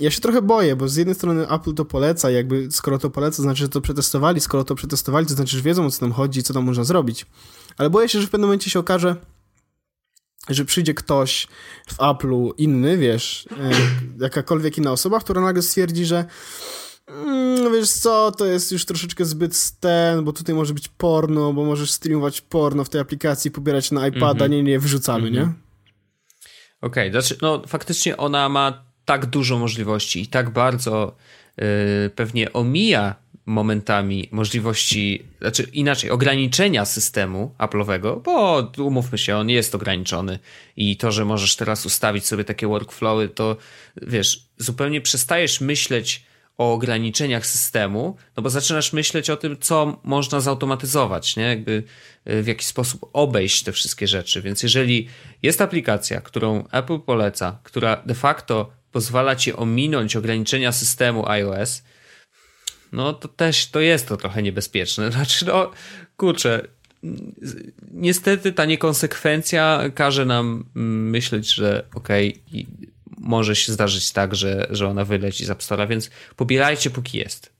[0.00, 3.36] ja się trochę boję, bo z jednej strony Apple to poleca, jakby skoro to poleca,
[3.36, 6.12] to znaczy, że to przetestowali, skoro to przetestowali, to znaczy, że wiedzą o co tam
[6.12, 7.26] chodzi, co tam można zrobić.
[7.76, 9.16] Ale boję się, że w pewnym momencie się okaże,
[10.48, 11.48] że przyjdzie ktoś
[11.88, 13.70] w Apple'u inny, wiesz, e,
[14.22, 16.24] jakakolwiek inna osoba, która nagle stwierdzi, że
[17.06, 21.64] mm, wiesz co, to jest już troszeczkę zbyt ten, bo tutaj może być porno, bo
[21.64, 24.50] możesz streamować porno w tej aplikacji, pobierać na iPada, mm -hmm.
[24.50, 25.36] nie, nie, wyrzucamy, mm -hmm.
[25.36, 25.42] nie?
[26.82, 31.16] Okej, okay, znaczy, no faktycznie ona ma tak dużo możliwości i tak bardzo
[31.56, 31.64] yy,
[32.14, 33.14] pewnie omija
[33.46, 40.38] momentami możliwości, znaczy inaczej, ograniczenia systemu Apple'owego, bo umówmy się, on jest ograniczony
[40.76, 43.56] i to, że możesz teraz ustawić sobie takie workflowy, to
[44.02, 46.24] wiesz, zupełnie przestajesz myśleć
[46.58, 51.44] o ograniczeniach systemu, no bo zaczynasz myśleć o tym, co można zautomatyzować, nie?
[51.44, 51.82] Jakby
[52.30, 54.42] y, w jaki sposób obejść te wszystkie rzeczy.
[54.42, 55.08] Więc jeżeli
[55.42, 61.82] jest aplikacja, którą Apple poleca, która de facto pozwala ci ominąć ograniczenia systemu iOS,
[62.92, 65.10] no to też to jest to trochę niebezpieczne.
[65.12, 65.70] Znaczy, no
[66.16, 66.68] kurczę,
[67.90, 72.66] niestety ta niekonsekwencja każe nam myśleć, że okej, okay,
[73.18, 77.52] może się zdarzyć tak, że, że ona wyleci z App Store'a, więc pobierajcie póki jest.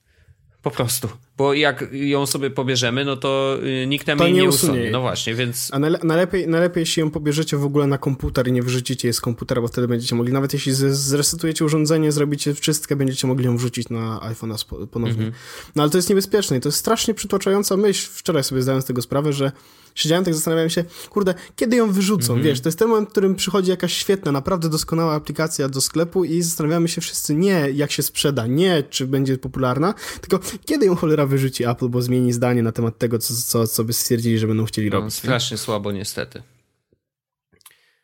[0.62, 1.08] Po prostu.
[1.40, 4.90] Bo jak ją sobie pobierzemy, no to y, nikt nam jej nie, nie usunie.
[4.90, 5.68] No właśnie, więc...
[5.72, 9.20] A najlepiej, najlepiej, jeśli ją pobierzecie w ogóle na komputer i nie wyrzucicie jej z
[9.20, 13.88] komputera, bo wtedy będziecie mogli, nawet jeśli zresetujecie urządzenie, zrobicie wszystko, będziecie mogli ją wrzucić
[13.88, 15.24] na iPhone'a ponownie.
[15.24, 15.32] Mhm.
[15.76, 18.08] No ale to jest niebezpieczne i to jest strasznie przytłaczająca myśl.
[18.12, 19.52] Wczoraj sobie zdałem z tego sprawę, że
[19.94, 22.32] siedziałem tak zastanawiałem się, kurde, kiedy ją wyrzucą?
[22.32, 22.42] Mhm.
[22.42, 26.24] Wiesz, to jest ten moment, w którym przychodzi jakaś świetna, naprawdę doskonała aplikacja do sklepu
[26.24, 30.96] i zastanawiamy się wszyscy nie, jak się sprzeda, nie, czy będzie popularna, tylko kiedy ją
[30.96, 34.46] cholera wyrzuci Apple, bo zmieni zdanie na temat tego, co, co, co by stwierdzili, że
[34.46, 35.14] będą chcieli no, robić.
[35.14, 35.58] Strasznie nie?
[35.58, 36.42] słabo niestety.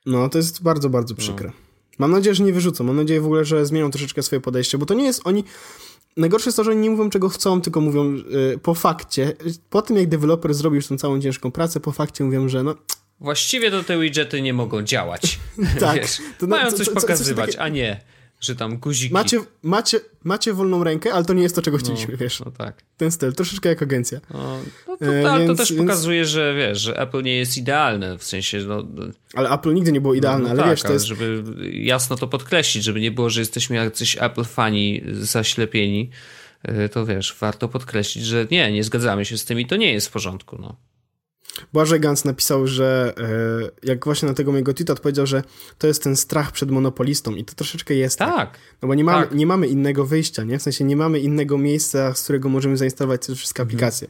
[0.06, 1.18] No, to jest bardzo, bardzo no.
[1.18, 1.48] przykre.
[1.48, 1.54] No.
[1.98, 2.84] Mam nadzieję, że nie wyrzucą.
[2.84, 5.44] Mam nadzieję w ogóle, że zmienią troszeczkę swoje podejście, bo to nie jest oni.
[6.16, 9.32] Najgorsze jest to, że oni nie mówią czego chcą, tylko mówią yy, po fakcie.
[9.70, 12.74] Po tym, jak deweloper zrobił już tą całą ciężką pracę, po fakcie mówią, że no.
[13.20, 15.38] Właściwie to te widgety nie mogą działać.
[15.80, 16.00] tak.
[16.00, 17.62] Wiesz, to, mają coś co, pokazywać, takie...
[17.62, 18.00] a nie
[18.40, 19.14] że tam guziki.
[19.14, 22.40] Macie, macie, macie wolną rękę, ale to nie jest to, czego no, chcieliśmy, no, wiesz.
[22.40, 22.83] No tak.
[22.96, 24.20] Ten styl, troszeczkę jak agencja.
[24.35, 25.83] No, no to, e, więc, to, też więc...
[25.83, 28.87] pokazuje, że wiesz, że Apple nie jest idealne, w sensie, no...
[29.35, 31.05] Ale Apple nigdy nie było no, idealne, no, ale tak, wiesz, to jest...
[31.05, 36.11] żeby jasno to podkreślić, żeby nie było, że jesteśmy jacyś Apple fani zaślepieni,
[36.62, 39.92] e, to wiesz, warto podkreślić, że nie, nie zgadzamy się z tym i to nie
[39.92, 40.77] jest w porządku, no.
[41.72, 43.14] Błażej Gans napisał, że
[43.82, 45.42] e, jak właśnie na tego mojego tweeta odpowiedział, że
[45.78, 48.36] to jest ten strach przed monopolistą i to troszeczkę jest tak.
[48.36, 48.58] tak.
[48.82, 49.34] No bo nie mamy, tak.
[49.34, 50.58] nie mamy innego wyjścia, nie?
[50.58, 53.76] W sensie nie mamy innego miejsca, z którego możemy zainstalować te wszystkie mhm.
[53.76, 54.08] aplikacje.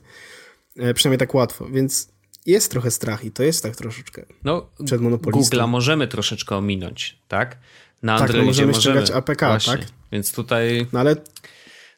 [0.76, 2.08] E, przynajmniej tak łatwo, więc
[2.46, 5.56] jest trochę strach i to jest tak troszeczkę no, przed monopolistą.
[5.56, 7.58] Google'a możemy troszeczkę ominąć, tak?
[8.02, 9.76] Na tak, no możemy ściągać APK, Właśnie.
[9.78, 9.86] tak?
[10.12, 10.86] Więc tutaj...
[10.92, 11.16] No ale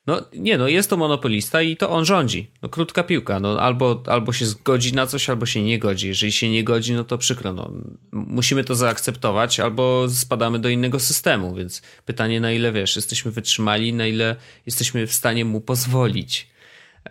[0.09, 2.51] no nie, no jest to monopolista i to on rządzi.
[2.63, 6.09] No krótka piłka, no albo, albo się zgodzi na coś, albo się nie godzi.
[6.09, 7.73] Jeżeli się nie godzi, no to przykro, no
[8.13, 13.93] musimy to zaakceptować, albo spadamy do innego systemu, więc pytanie na ile, wiesz, jesteśmy wytrzymali,
[13.93, 16.49] na ile jesteśmy w stanie mu pozwolić.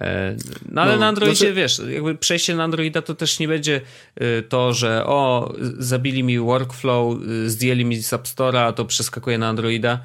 [0.01, 0.35] E,
[0.71, 1.53] no ale no, na Androidzie, znaczy...
[1.53, 3.81] wiesz, jakby przejście na Androida to też nie będzie
[4.21, 9.37] y, to, że o, zabili mi workflow, y, zdjęli mi z App Store'a, to przeskakuje
[9.37, 9.99] na Androida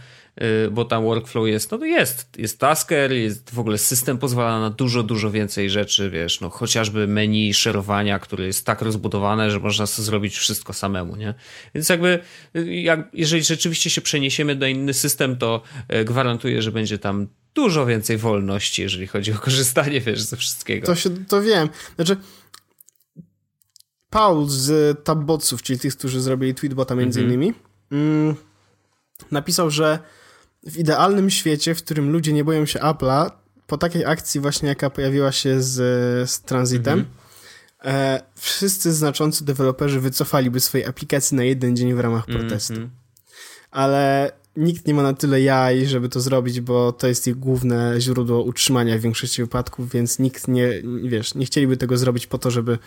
[0.71, 4.71] bo tam workflow jest, no to jest, jest Tasker, jest w ogóle system pozwala na
[4.71, 9.87] dużo, dużo więcej rzeczy, wiesz, no chociażby menu szerowania, które jest tak rozbudowane, że można
[9.87, 11.35] sobie zrobić wszystko samemu, nie?
[11.75, 12.19] Więc jakby,
[12.57, 15.63] y, jak, jeżeli rzeczywiście się przeniesiemy do inny system, to
[15.95, 20.87] y, gwarantuję, że będzie tam dużo więcej wolności, jeżeli chodzi o korzystanie, wiesz, ze wszystkiego.
[20.87, 21.69] To się, to wiem.
[21.97, 22.17] Znaczy,
[24.11, 27.35] Paul z Tabbotsów, czyli tych, którzy zrobili Tweetbota między mm -hmm.
[27.35, 27.55] innymi,
[27.93, 28.35] mm,
[29.31, 29.99] napisał, że
[30.67, 33.31] w idealnym świecie, w którym ludzie nie boją się Apple'a,
[33.67, 35.75] po takiej akcji właśnie jaka pojawiła się z,
[36.31, 37.97] z Transitem, mhm.
[37.97, 42.73] e, wszyscy znaczący deweloperzy wycofaliby swoje aplikacje na jeden dzień w ramach protestu.
[42.73, 42.91] Mhm.
[43.71, 47.95] Ale nikt nie ma na tyle jaj, żeby to zrobić, bo to jest ich główne
[48.01, 50.69] źródło utrzymania w większości wypadków, więc nikt nie,
[51.05, 52.79] wiesz, nie chcieliby tego zrobić po to, żeby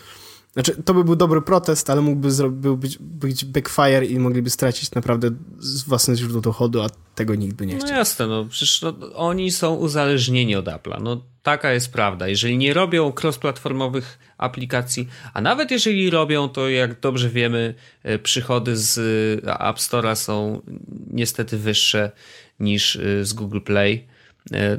[0.56, 2.28] znaczy, to by był dobry protest, ale mógłby
[2.76, 5.30] być, być backfire i mogliby stracić naprawdę
[5.86, 7.90] własne źródło dochodu, a tego nikt by nie no chciał.
[7.90, 11.02] No jasne, no przecież no, oni są uzależnieni od Apple'a.
[11.02, 12.28] No taka jest prawda.
[12.28, 18.76] Jeżeli nie robią cross-platformowych aplikacji, a nawet jeżeli robią, to jak dobrze wiemy, e, przychody
[18.76, 18.98] z
[19.46, 20.62] e, App Store'a są
[21.10, 22.10] niestety wyższe
[22.60, 24.06] niż e, z Google Play,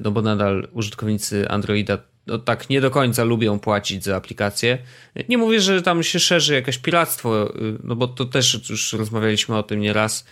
[0.04, 4.78] no bo nadal użytkownicy Androida no, tak nie do końca lubią płacić za aplikacje.
[5.30, 9.58] Nie mówię, że tam się szerzy jakieś piractwo, y, no bo to też już rozmawialiśmy
[9.58, 10.26] o tym nieraz.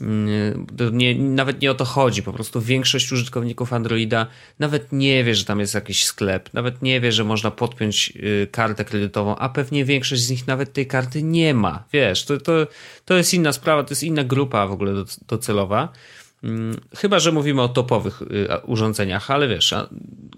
[0.00, 2.22] Y, nie, nawet nie o to chodzi.
[2.22, 4.26] Po prostu większość użytkowników Androida
[4.58, 8.48] nawet nie wie, że tam jest jakiś sklep, nawet nie wie, że można podpiąć y,
[8.50, 11.84] kartę kredytową, a pewnie większość z nich nawet tej karty nie ma.
[11.92, 12.52] Wiesz, to, to,
[13.04, 14.92] to jest inna sprawa, to jest inna grupa w ogóle
[15.28, 15.92] docelowa.
[16.42, 19.74] Mm, chyba, że mówimy o topowych y, urządzeniach, ale wiesz,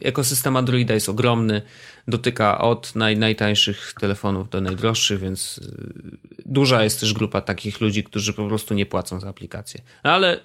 [0.02, 1.62] ekosystem Androida jest ogromny,
[2.08, 8.04] dotyka od naj, najtańszych telefonów do najdroższych, więc y, duża jest też grupa takich ludzi,
[8.04, 9.82] którzy po prostu nie płacą za aplikację.
[10.02, 10.40] Ale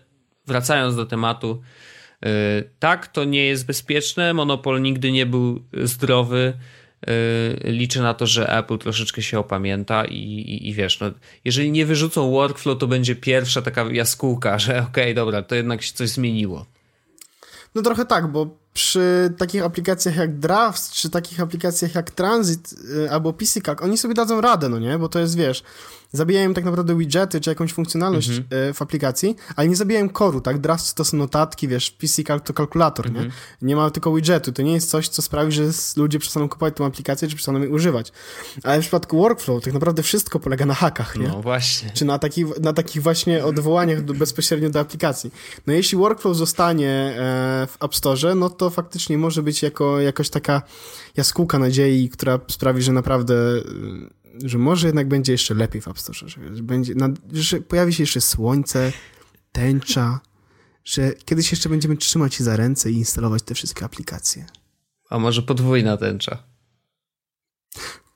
[0.48, 1.62] wracając do tematu,
[2.26, 2.30] y,
[2.80, 6.54] tak, to nie jest bezpieczne, monopol nigdy nie był zdrowy
[7.64, 11.12] liczę na to, że Apple troszeczkę się opamięta i, i, i, wiesz, no,
[11.46, 15.82] jeżeli nie wyrzucą workflow, to będzie pierwsza taka jaskółka, że okej, okay, dobra, to jednak
[15.82, 16.66] się coś zmieniło.
[17.76, 23.12] No trochę tak, bo przy takich aplikacjach jak Drafts, czy takich aplikacjach jak Transit y,
[23.12, 24.98] albo PCCAC, oni sobie dadzą radę, no nie?
[24.98, 25.64] Bo to jest, wiesz,
[26.12, 28.70] zabijają tak naprawdę widgety czy jakąś funkcjonalność mhm.
[28.70, 30.58] E, w aplikacji, ale nie zabijają koru, tak?
[30.58, 33.20] Drafts to są notatki, wiesz, PC to kalkulator, nie?
[33.20, 33.32] Mhm.
[33.62, 34.52] Nie ma tylko widgetu.
[34.52, 35.64] To nie jest coś, co sprawi, że
[35.98, 38.12] ludzie przestaną kupować tą aplikację, czy przestaną jej używać.
[38.64, 41.28] Ale w przypadku workflow tak naprawdę wszystko polega na hakach, nie?
[41.28, 41.90] No właśnie.
[41.94, 45.32] Czy na, taki, na takich właśnie odwołaniach do, bezpośrednio do aplikacji.
[45.68, 50.30] No jeśli workflow zostanie e, w App Store, no to faktycznie może być jako jakoś
[50.30, 50.62] taka
[51.18, 53.36] jaskółka nadziei, która sprawi, że naprawdę
[54.46, 56.94] że może jednak będzie jeszcze lepiej w App Store, że, będzie,
[57.34, 58.92] że pojawi się jeszcze słońce,
[59.52, 60.20] tęcza,
[60.86, 64.46] że kiedyś jeszcze będziemy trzymać się za ręce i instalować te wszystkie aplikacje.
[65.10, 66.44] A może podwójna tęcza?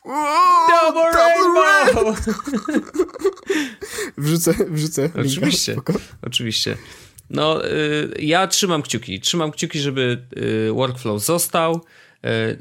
[0.06, 2.20] Double rainbow!
[4.18, 5.10] wrzucę, wrzucę.
[5.20, 5.76] Oczywiście,
[6.22, 6.78] oczywiście.
[7.30, 9.20] No, y, ja trzymam kciuki.
[9.20, 10.26] Trzymam kciuki, żeby
[10.70, 11.82] y, workflow został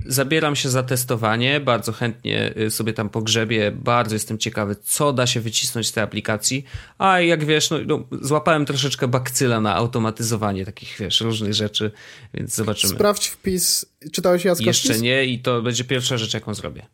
[0.07, 5.27] zabieram się za testowanie, bardzo chętnie e, sobie tam pogrzebię, bardzo jestem ciekawy, co da
[5.27, 6.65] się wycisnąć z tej aplikacji,
[6.99, 11.91] a jak wiesz, no, no złapałem troszeczkę bakcyla na automatyzowanie takich, wiesz, różnych rzeczy,
[12.35, 12.95] więc zobaczymy.
[12.95, 15.03] Sprawdź wpis, czytałeś Jacka Jeszcze wpis?
[15.03, 16.87] nie i to będzie pierwsza rzecz, jaką zrobię.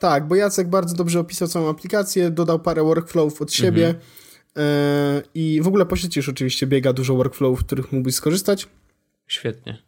[0.00, 5.22] Tak, bo Jacek bardzo dobrze opisał całą aplikację, dodał parę workflowów od siebie mhm.
[5.34, 8.68] i w ogóle po sieci już oczywiście biega dużo workflowów, w których mógłbyś skorzystać.
[9.32, 9.82] Świetnie.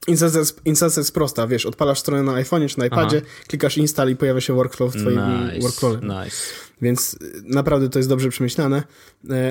[0.65, 3.45] Instancja jest prosta, wiesz, odpalasz stronę na iPhone czy na iPadzie, Aha.
[3.49, 5.99] klikasz install i pojawia się workflow w twoim nice, workflowie.
[6.03, 6.37] Nice.
[6.83, 8.83] Więc y, naprawdę to jest dobrze przemyślane.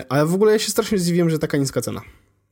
[0.09, 2.01] Ale w ogóle ja się strasznie zdziwiłem, że taka niska cena.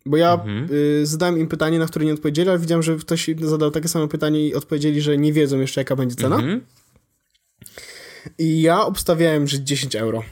[0.05, 0.67] Bo ja mhm.
[0.71, 4.07] y, zadałem im pytanie, na które nie odpowiedzieli, ale widziałem, że ktoś zadał takie samo
[4.07, 6.35] pytanie i odpowiedzieli, że nie wiedzą jeszcze jaka będzie cena.
[6.35, 6.61] Mhm.
[8.37, 10.23] I ja obstawiałem, że 10 euro.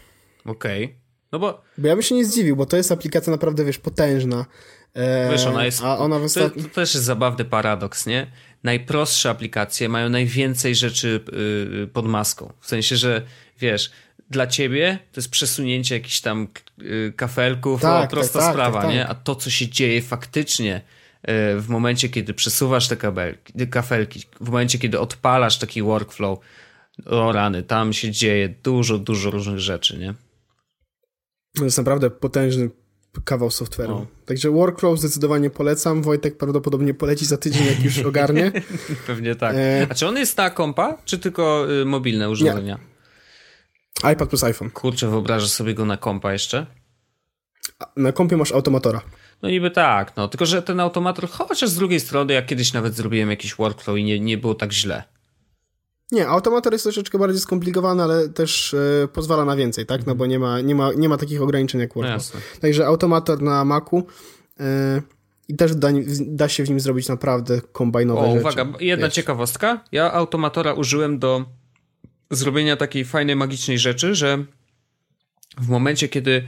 [0.45, 0.84] Okej.
[0.86, 1.00] Okay.
[1.32, 1.62] No bo...
[1.78, 4.45] Bo ja bym się nie zdziwił, bo to jest aplikacja naprawdę, wiesz, potężna.
[4.93, 5.82] E, Wiesz, ona jest.
[5.84, 8.32] A ona w to, to też jest zabawny paradoks, nie?
[8.63, 11.23] Najprostsze aplikacje mają najwięcej rzeczy
[11.80, 12.54] yy, pod maską.
[12.60, 13.21] W sensie, że
[13.60, 13.91] wiesz,
[14.30, 16.47] dla ciebie to jest przesunięcie jakichś tam
[16.78, 19.02] yy, kafelków, tak, o, tak, prosta tak, sprawa, tak, nie?
[19.02, 19.12] Tak.
[19.12, 20.82] A to, co się dzieje faktycznie
[21.28, 26.39] yy, w momencie, kiedy przesuwasz te kabelki, kafelki, w momencie, kiedy odpalasz taki workflow,
[27.06, 30.13] o rany, tam się dzieje dużo, dużo różnych rzeczy, nie?
[31.56, 32.69] To jest naprawdę potężny
[33.26, 33.90] kawał software'u.
[33.90, 34.06] No.
[34.26, 36.02] Także workflow zdecydowanie polecam.
[36.02, 38.52] Wojtek prawdopodobnie poleci za tydzień, jak już ogarnie.
[39.08, 39.56] Pewnie tak.
[39.56, 39.88] E...
[39.90, 42.80] A czy on jest na kompa, czy tylko y, mobilne urządzenia?
[44.04, 44.12] Nie.
[44.14, 44.70] iPad plus iPhone.
[44.70, 46.66] Kurczę, wyobrażasz sobie go na kompa jeszcze?
[47.96, 49.02] Na kompie masz automatora.
[49.42, 50.28] No niby tak, no.
[50.28, 54.04] Tylko, że ten automator, chociaż z drugiej strony, jak kiedyś nawet zrobiłem jakiś workflow i
[54.04, 55.04] nie, nie było tak źle.
[56.12, 60.06] Nie, automator jest troszeczkę bardziej skomplikowany, ale też e, pozwala na więcej, tak?
[60.06, 62.34] No bo nie ma, nie ma, nie ma takich ograniczeń jak WordPress.
[62.62, 64.04] Także automator na Macu
[64.60, 65.02] e,
[65.48, 65.88] i też da,
[66.19, 68.39] da, się w nim zrobić naprawdę kombajnowe o, rzeczy.
[68.39, 69.13] uwaga, jedna wiesz.
[69.13, 69.84] ciekawostka.
[69.91, 71.45] Ja automatora użyłem do
[72.32, 74.45] zrobienia takiej fajnej, magicznej rzeczy, że
[75.62, 76.43] w momencie, kiedy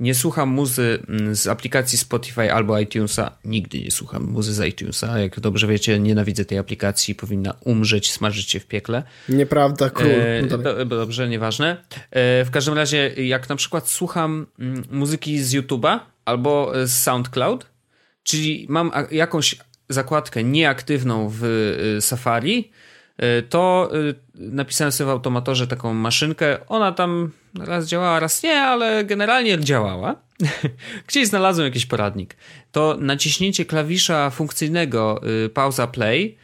[0.00, 5.18] nie słucham muzy mm, z aplikacji Spotify albo iTunesa, nigdy nie słucham muzy z iTunesa.
[5.18, 9.02] Jak dobrze wiecie, nienawidzę tej aplikacji, powinna umrzeć, smażyć się w piekle.
[9.28, 10.10] Nieprawda, król.
[10.10, 11.76] E, do, dobrze, nieważne.
[12.10, 17.66] E, w każdym razie, jak na przykład słucham mm, muzyki z YouTube'a albo z SoundCloud,
[18.22, 19.56] czyli mam jakąś
[19.88, 22.70] zakładkę nieaktywną w y, Safari,
[23.48, 26.66] to y, napisałem sobie w automatorze taką maszynkę.
[26.68, 30.16] Ona tam raz działała, raz nie, ale generalnie działała.
[31.08, 32.36] Gdzieś znalazłem jakiś poradnik.
[32.72, 36.36] To naciśnięcie klawisza funkcyjnego y, pauza play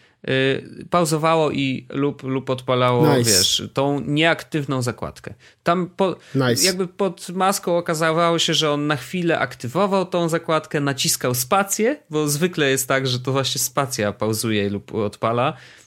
[0.91, 3.31] pauzowało i lub, lub odpalało, nice.
[3.31, 5.35] wiesz, tą nieaktywną zakładkę.
[5.63, 6.65] Tam po, nice.
[6.65, 12.29] jakby pod maską okazało się, że on na chwilę aktywował tą zakładkę, naciskał spację, bo
[12.29, 15.80] zwykle jest tak, że to właśnie spacja pauzuje lub odpala E,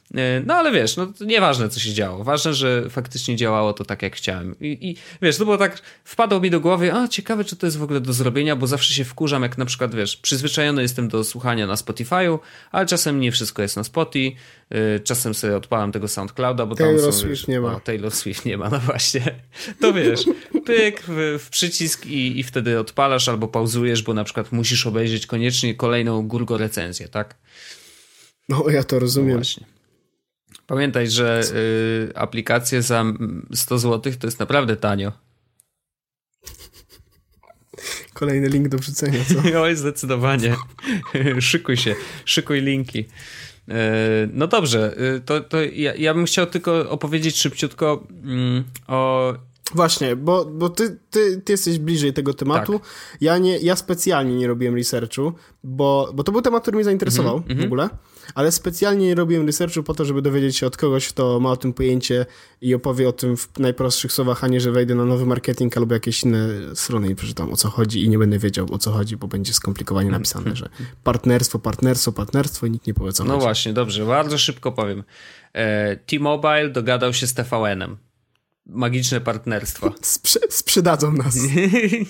[0.46, 2.24] no ale wiesz, no nieważne co się działo.
[2.24, 4.56] Ważne, że faktycznie działało to tak jak chciałem.
[4.60, 7.78] I, I, wiesz, to było tak, wpadło mi do głowy, a ciekawe czy to jest
[7.78, 11.24] w ogóle do zrobienia, bo zawsze się wkurzam, jak na przykład, wiesz, przyzwyczajony jestem do
[11.24, 12.40] słuchania na Spotify'u,
[12.72, 14.36] ale czasem nie wszystko jest na Spotify,
[15.04, 17.76] czasem sobie odpalam tego SoundClouda, bo Taylor tam są, Swift wiesz, nie ma.
[17.76, 19.36] O, Taylor Swift nie ma, no właśnie.
[19.82, 20.26] To wiesz,
[20.66, 25.28] pyk w, w przycisk i, i wtedy odpalasz albo pauzujesz, bo na przykład musisz obejrzeć
[25.28, 27.36] koniecznie kolejną Gurgo recenzję, tak?
[28.50, 29.30] No, ja to rozumiem.
[29.30, 29.73] No właśnie.
[30.68, 31.42] Pamiętaj, że
[32.10, 33.06] y, aplikacje za
[33.54, 35.12] 100 zł to jest naprawdę tanio.
[38.14, 39.36] Kolejny link do wrzucenia, co?
[39.62, 40.56] Oj, zdecydowanie.
[41.40, 43.00] szykuj się, szykuj linki.
[43.00, 43.74] Y,
[44.34, 49.34] no dobrze, y, to, to ja, ja bym chciał tylko opowiedzieć szybciutko mm, o
[49.76, 52.80] Właśnie, bo, bo ty, ty, ty jesteś bliżej tego tematu.
[52.80, 52.90] Tak.
[53.22, 57.38] Ja, nie, ja specjalnie nie robiłem researchu, bo, bo to był temat, który mnie zainteresował
[57.38, 57.90] mm -hmm, w ogóle,
[58.36, 61.58] ale specjalnie nie robiłem researchu po to, żeby dowiedzieć się od kogoś, kto ma o
[61.58, 62.26] tym pojęcie
[62.62, 65.94] i opowie o tym w najprostszych słowach, a nie, że wejdę na nowy marketing albo
[65.94, 69.18] jakieś inne strony i przeczytam o co chodzi i nie będę wiedział o co chodzi,
[69.18, 70.22] bo będzie skomplikowanie mhm.
[70.22, 70.70] napisane, że
[71.04, 73.44] partnerstwo, partnerstwo, partnerstwo i nikt nie powie co no chodzi.
[73.44, 75.04] Właśnie, dobrze, bardzo szybko powiem.
[75.54, 77.98] E, T-Mobile dogadał się z TVN-em
[78.66, 79.94] magiczne partnerstwo.
[80.02, 81.38] Sprze sprzedadzą nas.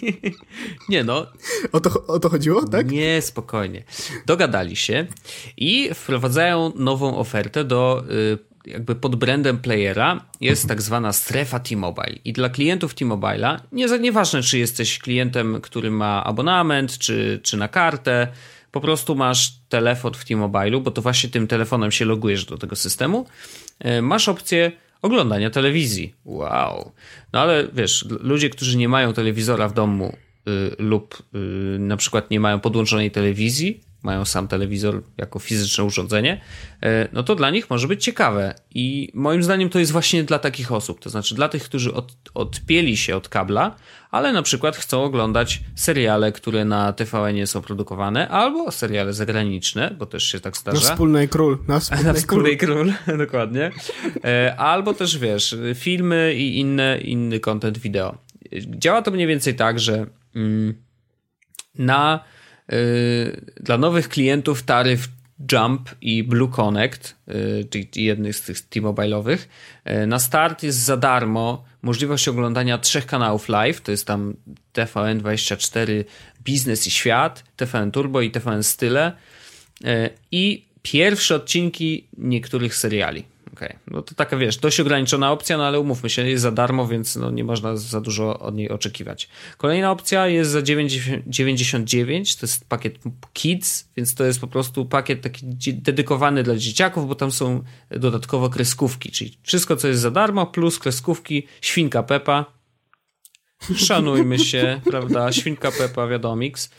[0.89, 1.27] nie no.
[1.71, 2.91] O to, o to chodziło, tak?
[2.91, 3.83] Nie, spokojnie.
[4.25, 5.07] Dogadali się
[5.57, 12.15] i wprowadzają nową ofertę do y, jakby pod brandem playera jest tak zwana strefa T-Mobile.
[12.25, 17.67] I dla klientów T-Mobile'a, nie, nieważne czy jesteś klientem, który ma abonament, czy, czy na
[17.67, 18.27] kartę,
[18.71, 22.75] po prostu masz telefon w T-Mobile'u, bo to właśnie tym telefonem się logujesz do tego
[22.75, 23.25] systemu,
[23.85, 24.71] y, masz opcję
[25.03, 26.15] oglądania telewizji.
[26.25, 26.91] Wow.
[27.33, 30.15] No ale wiesz, ludzie, którzy nie mają telewizora w domu
[30.47, 36.41] y, lub y, na przykład nie mają podłączonej telewizji, mają sam telewizor jako fizyczne urządzenie,
[36.83, 38.55] e, no to dla nich może być ciekawe.
[38.75, 42.13] I moim zdaniem to jest właśnie dla takich osób, to znaczy dla tych, którzy od,
[42.95, 43.75] się od kabla,
[44.13, 50.05] ale na przykład chcą oglądać seriale, które na TVN są produkowane, albo seriale zagraniczne, bo
[50.05, 50.79] też się tak zdarza.
[50.79, 51.57] Na wspólnej król.
[51.67, 53.71] Na wspólnej, na wspólnej król, król dokładnie.
[54.23, 58.17] E, albo też wiesz, filmy i inne, inny content wideo.
[58.67, 60.05] Działa to mniej więcej tak, że
[60.35, 60.73] mm,
[61.75, 62.23] na
[62.73, 65.07] y, dla nowych klientów taryf
[65.51, 69.37] Jump i Blue Connect, y, czyli jednych z tych T-Mobile'owych,
[70.03, 74.33] y, na start jest za darmo możliwość oglądania trzech kanałów live, to jest tam
[74.73, 76.03] TVN24
[76.43, 79.11] Biznes i Świat, TVN Turbo i TVN Style
[80.31, 83.32] i pierwsze odcinki niektórych seriali.
[83.53, 83.79] Okej, okay.
[83.87, 87.15] no to taka wiesz, dość ograniczona opcja, no ale umówmy się, jest za darmo, więc
[87.15, 89.29] no nie można za dużo od niej oczekiwać.
[89.57, 92.99] Kolejna opcja jest za 99, to jest pakiet
[93.33, 98.49] Kids, więc to jest po prostu pakiet taki dedykowany dla dzieciaków, bo tam są dodatkowo
[98.49, 102.45] kreskówki, czyli wszystko, co jest za darmo, plus kreskówki, świnka Pepa.
[103.75, 105.31] Szanujmy się, prawda?
[105.31, 106.69] Świnka Pepa, wiadomix.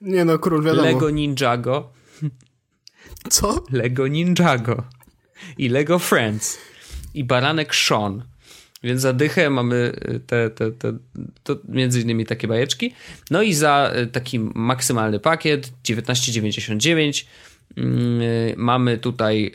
[0.00, 0.82] Nie no, król wiadomo.
[0.82, 1.92] Lego Ninjago.
[3.30, 3.64] Co?
[3.70, 4.84] Lego Ninjago
[5.58, 6.58] i Lego Friends
[7.14, 8.22] i Baranek Sean.
[8.82, 10.92] Więc za dychę mamy y, te, te, te,
[11.68, 12.94] między innymi takie bajeczki.
[13.30, 17.24] No i za y, taki maksymalny pakiet 19,99
[17.76, 19.52] mm, y, mamy tutaj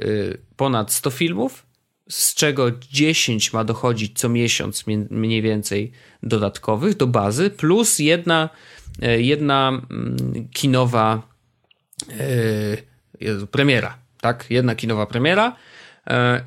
[0.58, 1.66] ponad 100 filmów,
[2.10, 5.92] z czego 10 ma dochodzić co miesiąc mniej więcej
[6.24, 8.50] dodatkowych do bazy, plus jedna,
[9.18, 11.22] jedna mm, kinowa
[13.52, 14.46] premiera, tak?
[14.50, 15.56] Jedna kinowa premiera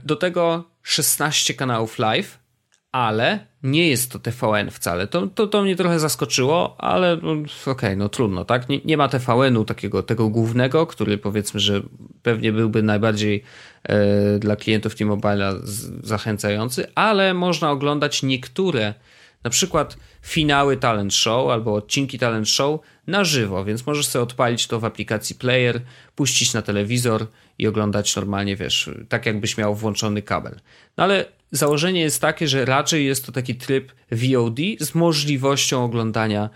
[0.05, 2.39] do tego 16 kanałów live,
[2.93, 5.07] ale nie jest to TVN wcale.
[5.07, 8.69] To, to, to mnie trochę zaskoczyło, ale no, okej, okay, no trudno, tak?
[8.69, 11.83] Nie, nie ma TVN-u takiego, tego głównego, który powiedzmy, że
[12.23, 13.43] pewnie byłby najbardziej
[13.83, 15.61] e, dla klientów T-Mobile'a
[16.03, 18.95] zachęcający, ale można oglądać niektóre
[19.45, 22.81] na przykład finały talent show albo odcinki talent show
[23.11, 25.81] na żywo, więc możesz sobie odpalić to w aplikacji Player,
[26.17, 27.27] puścić na telewizor
[27.59, 30.61] i oglądać normalnie, wiesz, tak jakbyś miał włączony kabel.
[30.97, 36.51] No ale założenie jest takie, że raczej jest to taki tryb VOD z możliwością oglądania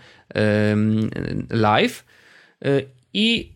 [1.49, 2.05] live
[2.65, 3.54] y, i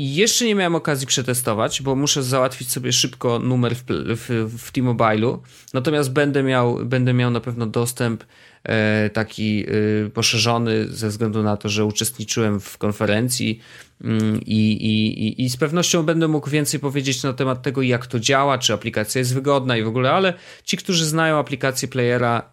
[0.00, 5.38] jeszcze nie miałem okazji przetestować, bo muszę załatwić sobie szybko numer w, w, w T-Mobile'u.
[5.74, 8.24] Natomiast będę miał, będę miał na pewno dostęp
[8.64, 9.66] e, taki
[10.06, 13.60] e, poszerzony ze względu na to, że uczestniczyłem w konferencji
[14.04, 18.20] mm, i, i, i z pewnością będę mógł więcej powiedzieć na temat tego, jak to
[18.20, 20.34] działa, czy aplikacja jest wygodna i w ogóle, ale
[20.64, 22.50] ci, którzy znają aplikację Playera,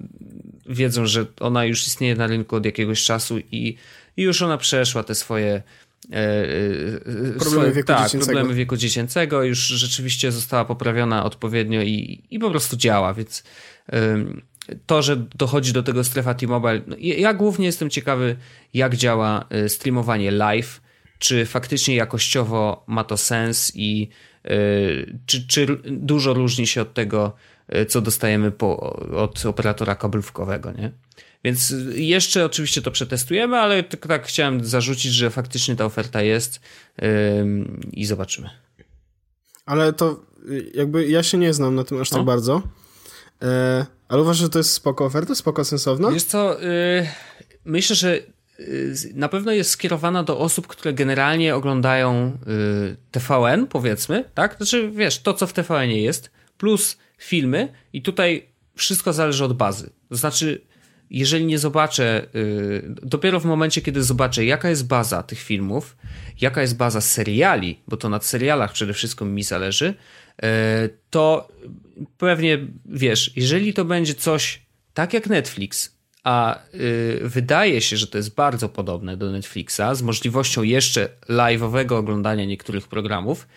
[0.65, 3.75] wiedzą, że ona już istnieje na rynku od jakiegoś czasu i,
[4.17, 5.63] i już ona przeszła te swoje
[7.39, 8.25] problemy wieku tak, dziecięcego.
[8.25, 13.43] problemy wieku dziecięcego już rzeczywiście została poprawiona odpowiednio i, i po prostu działa, więc
[14.85, 18.35] to, że dochodzi do tego strefa T-Mobile, no, ja głównie jestem ciekawy,
[18.73, 20.81] jak działa e, streamowanie live,
[21.19, 24.09] czy faktycznie jakościowo ma to sens i
[25.25, 27.35] czy, czy dużo różni się od tego,
[27.87, 30.91] co dostajemy po, od operatora kablówkowego, nie?
[31.43, 36.59] Więc jeszcze oczywiście to przetestujemy, ale tylko tak chciałem zarzucić, że faktycznie ta oferta jest
[37.01, 37.07] yy,
[37.91, 38.49] i zobaczymy.
[39.65, 40.25] Ale to
[40.73, 42.23] jakby ja się nie znam na tym aż tak no.
[42.23, 42.61] bardzo.
[43.41, 46.11] E, ale uważasz, że to jest spoko oferta, spoko sensowna?
[46.11, 47.07] Wiesz co, yy,
[47.65, 48.19] myślę, że
[48.59, 52.37] y, na pewno jest skierowana do osób, które generalnie oglądają
[52.91, 54.57] y, TVN, powiedzmy, tak?
[54.57, 59.89] Znaczy, wiesz, to co w TVN jest, plus filmy i tutaj wszystko zależy od bazy.
[60.09, 60.61] To znaczy,
[61.09, 65.97] jeżeli nie zobaczę, yy, dopiero w momencie, kiedy zobaczę, jaka jest baza tych filmów,
[66.41, 69.93] jaka jest baza seriali, bo to nad serialach przede wszystkim mi zależy,
[70.41, 70.47] yy,
[71.09, 71.47] to
[72.17, 74.61] pewnie wiesz, jeżeli to będzie coś
[74.93, 80.01] tak jak Netflix, a yy, wydaje się, że to jest bardzo podobne do Netflixa, z
[80.01, 83.47] możliwością jeszcze live'owego oglądania niektórych programów,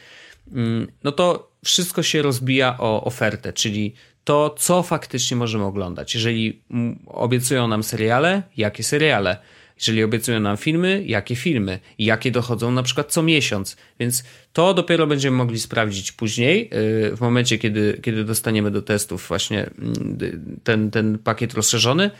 [0.52, 3.94] mm, no to wszystko się rozbija o ofertę, czyli
[4.30, 6.14] to, co faktycznie możemy oglądać.
[6.14, 6.62] Jeżeli
[7.06, 9.36] obiecują nam seriale, jakie seriale?
[9.76, 11.80] Jeżeli obiecują nam filmy, jakie filmy?
[11.98, 13.76] I jakie dochodzą na przykład co miesiąc?
[14.00, 16.70] Więc to dopiero będziemy mogli sprawdzić później,
[17.12, 20.18] y, w momencie, kiedy, kiedy dostaniemy do testów właśnie mm,
[20.64, 22.10] ten, ten pakiet rozszerzony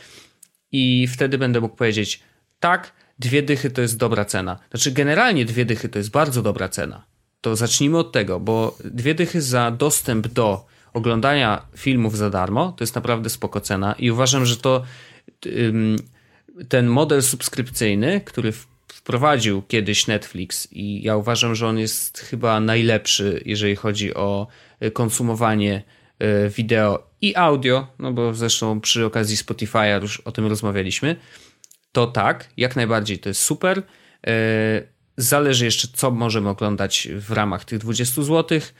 [0.71, 2.19] i wtedy będę mógł powiedzieć,
[2.59, 4.59] tak, dwie dychy to jest dobra cena.
[4.71, 7.05] Znaczy, generalnie dwie dychy to jest bardzo dobra cena.
[7.41, 12.83] To zacznijmy od tego, bo dwie dychy za dostęp do oglądania filmów za darmo, to
[12.83, 14.83] jest naprawdę spoko cena i uważam, że to
[16.69, 18.53] ten model subskrypcyjny, który
[18.87, 24.47] wprowadził kiedyś Netflix i ja uważam, że on jest chyba najlepszy, jeżeli chodzi o
[24.93, 25.83] konsumowanie
[26.57, 31.15] wideo i audio, no bo zresztą przy okazji Spotify'a już o tym rozmawialiśmy,
[31.91, 33.83] to tak, jak najbardziej to jest super.
[35.17, 38.71] Zależy jeszcze, co możemy oglądać w ramach tych 20 zł, mm,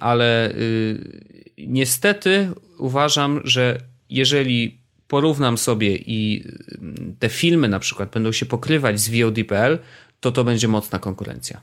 [0.00, 2.48] ale y, niestety
[2.78, 3.78] uważam, że
[4.10, 9.78] jeżeli porównam sobie i y, te filmy na przykład będą się pokrywać z VOD.pl,
[10.20, 11.60] to to będzie mocna konkurencja.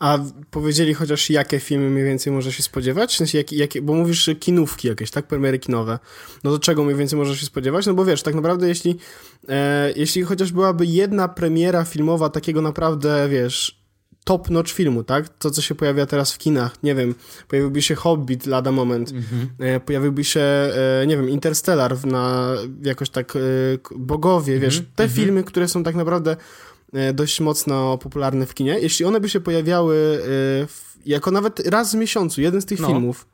[0.00, 0.18] A
[0.50, 3.12] powiedzieli chociaż jakie filmy mniej więcej może się spodziewać?
[3.12, 5.26] W sensie jakie, jakie, bo mówisz kinówki jakieś, tak?
[5.26, 5.98] Premiery kinowe.
[6.44, 7.86] No to czego mniej więcej może się spodziewać?
[7.86, 8.96] No bo wiesz, tak naprawdę jeśli,
[9.48, 13.79] e, jeśli chociaż byłaby jedna premiera filmowa takiego naprawdę, wiesz,
[14.24, 15.28] top notch filmu, tak?
[15.28, 17.14] To, co się pojawia teraz w kinach, nie wiem,
[17.48, 19.48] pojawiłby się Hobbit lada moment, mhm.
[19.58, 23.40] e, pojawiłby się, e, nie wiem, Interstellar na jakoś tak e,
[23.96, 24.70] Bogowie, mhm.
[24.70, 25.10] wiesz, te mhm.
[25.10, 26.36] filmy, które są tak naprawdę
[27.14, 28.78] dość mocno popularne w kinie.
[28.80, 30.22] Jeśli one by się pojawiały
[30.64, 30.66] e,
[31.06, 32.88] jako nawet raz w miesiącu, jeden z tych no.
[32.88, 33.26] filmów,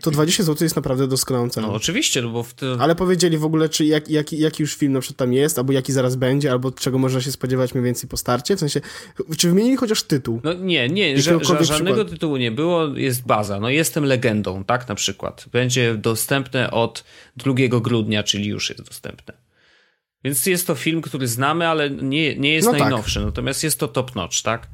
[0.00, 1.68] to 20 zł jest naprawdę doskonałą ceną.
[1.68, 2.80] No oczywiście, no bo w tym...
[2.80, 5.72] Ale powiedzieli w ogóle, czy jak, jak, jaki już film na przykład tam jest, albo
[5.72, 8.56] jaki zaraz będzie, albo czego można się spodziewać mniej więcej po starcie?
[8.56, 8.80] W sensie,
[9.36, 10.40] czy wymienili chociaż tytuł?
[10.44, 12.10] No nie, nie, że, że żadnego przykład.
[12.10, 13.60] tytułu nie było, jest baza.
[13.60, 15.44] No jestem legendą, tak na przykład.
[15.52, 17.04] Będzie dostępne od
[17.36, 19.34] 2 grudnia, czyli już jest dostępne.
[20.24, 22.80] Więc jest to film, który znamy, ale nie, nie jest no tak.
[22.80, 23.14] najnowszy.
[23.14, 23.24] Tak.
[23.24, 24.68] Natomiast jest to top notch, tak?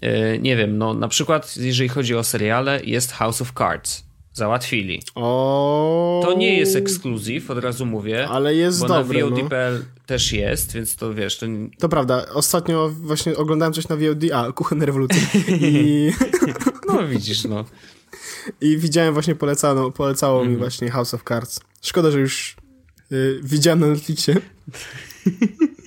[0.00, 4.09] E, nie wiem, no na przykład jeżeli chodzi o seriale, jest House of Cards.
[4.40, 5.02] Załatwili.
[5.14, 6.20] O...
[6.24, 8.28] To nie jest ekskluzyw, od razu mówię.
[8.28, 9.84] Ale jest bo dobre, na VOD.pl no.
[10.06, 11.38] też jest, więc to wiesz...
[11.38, 11.46] To...
[11.78, 12.26] to prawda.
[12.32, 15.22] Ostatnio właśnie oglądałem coś na VOD, a Kuchenne Rewolucji.
[15.48, 16.12] I...
[16.88, 17.64] no widzisz, no.
[18.60, 20.50] I widziałem właśnie polecano, polecało mm -hmm.
[20.50, 20.70] mi mhm.
[20.70, 21.60] właśnie House of Cards.
[21.82, 22.56] Szkoda, że już
[23.12, 24.36] y, widziałem na Netflixie.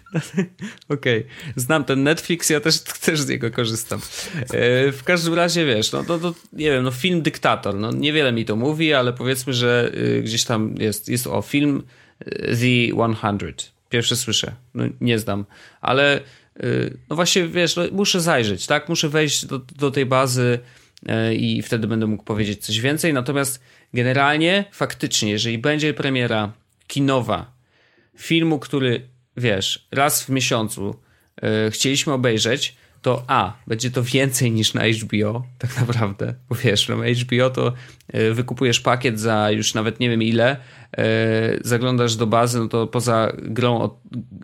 [0.88, 1.24] Okej, okay.
[1.56, 4.00] znam ten Netflix, ja też, też z niego korzystam.
[4.36, 8.32] E, w każdym razie, wiesz, no to, to, nie wiem, no film Dyktator, no niewiele
[8.32, 11.82] mi to mówi, ale powiedzmy, że y, gdzieś tam jest, jest o film
[12.26, 12.56] y,
[12.94, 13.72] The 100.
[13.88, 15.44] Pierwszy słyszę, no nie znam,
[15.80, 16.20] ale
[16.64, 18.88] y, no właśnie, wiesz, no, muszę zajrzeć, tak?
[18.88, 20.58] Muszę wejść do, do tej bazy
[21.06, 23.62] e, i wtedy będę mógł powiedzieć coś więcej, natomiast
[23.94, 26.52] generalnie, faktycznie, jeżeli będzie premiera
[26.86, 27.52] kinowa
[28.16, 30.96] filmu, który wiesz, raz w miesiącu
[31.42, 36.88] yy, chcieliśmy obejrzeć, to a, będzie to więcej niż na HBO, tak naprawdę, bo wiesz,
[36.88, 37.72] na HBO to
[38.12, 40.56] yy, wykupujesz pakiet za już nawet nie wiem ile,
[40.96, 41.04] yy,
[41.64, 44.00] zaglądasz do bazy, no to poza grą o,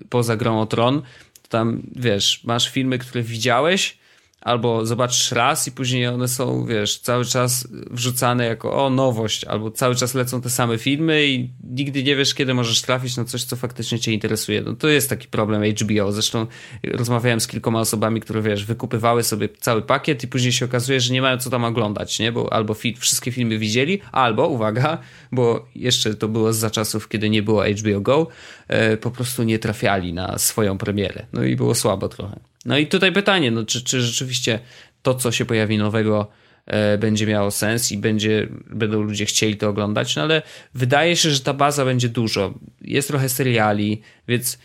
[0.08, 1.02] poza grą o Tron,
[1.42, 3.98] to tam, wiesz, masz filmy, które widziałeś,
[4.40, 9.70] albo zobaczysz raz i później one są, wiesz, cały czas wrzucane jako o nowość, albo
[9.70, 13.44] cały czas lecą te same filmy i nigdy nie wiesz, kiedy możesz trafić na coś,
[13.44, 14.62] co faktycznie cię interesuje.
[14.62, 16.12] No to jest taki problem HBO.
[16.12, 16.46] Zresztą
[16.84, 21.12] rozmawiałem z kilkoma osobami, które, wiesz, wykupywały sobie cały pakiet i później się okazuje, że
[21.12, 22.32] nie mają co tam oglądać, nie?
[22.32, 24.98] Bo albo fi wszystkie filmy widzieli, albo, uwaga,
[25.32, 28.26] bo jeszcze to było za czasów, kiedy nie było HBO Go,
[28.68, 31.26] e, po prostu nie trafiali na swoją premierę.
[31.32, 32.40] No i było słabo trochę.
[32.68, 34.60] No i tutaj pytanie, no, czy, czy rzeczywiście
[35.02, 36.28] to, co się pojawi nowego,
[36.66, 40.42] e, będzie miało sens i będzie, będą ludzie chcieli to oglądać, no ale
[40.74, 42.54] wydaje się, że ta baza będzie dużo.
[42.80, 44.58] Jest trochę seriali, więc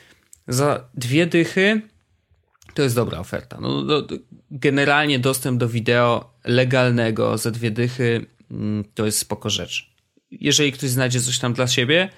[0.48, 1.82] za dwie dychy
[2.74, 3.58] to jest dobra oferta.
[3.62, 4.08] No, do,
[4.52, 9.90] generalnie dostęp do wideo legalnego za dwie dychy mm, to jest spoko rzecz.
[10.32, 12.10] Jeżeli ktoś znajdzie coś tam dla siebie,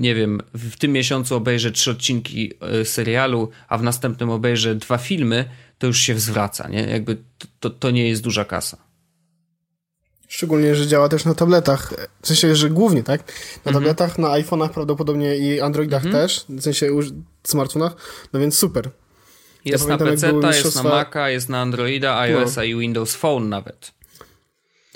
[0.00, 4.98] nie wiem, w tym miesiącu obejrzę trzy odcinki y, serialu, a w następnym obejrzę dwa
[4.98, 5.44] filmy,
[5.78, 6.80] to już się zwraca, nie?
[6.80, 7.16] Jakby
[7.60, 8.76] to, to, nie jest duża kasa.
[10.28, 11.94] Szczególnie, że działa też na tabletach.
[12.22, 13.20] W sensie, że głównie, tak?
[13.64, 13.74] Na mhm.
[13.74, 16.22] tabletach, na iPhone'ach prawdopodobnie i Androidach mhm.
[16.22, 16.90] też, w sensie
[17.42, 17.96] smartfonach,
[18.32, 18.90] no więc super.
[19.64, 22.62] Jest ja na PC, jest na Maca, jest na Androida, iOS no.
[22.62, 23.92] i Windows Phone nawet.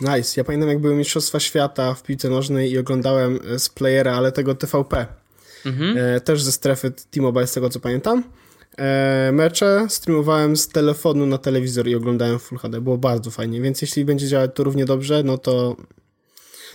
[0.00, 0.40] Nice.
[0.40, 4.32] Ja pamiętam, jak były Mistrzostwa Świata w piłce nożnej i oglądałem e, z playera, ale
[4.32, 5.06] tego TVP.
[5.66, 5.98] Mhm.
[5.98, 8.24] E, też ze strefy T-Mobile, z tego co pamiętam.
[8.78, 12.80] E, mecze streamowałem z telefonu na telewizor i oglądałem Full HD.
[12.80, 15.76] Było bardzo fajnie, więc jeśli będzie działać to równie dobrze, no to...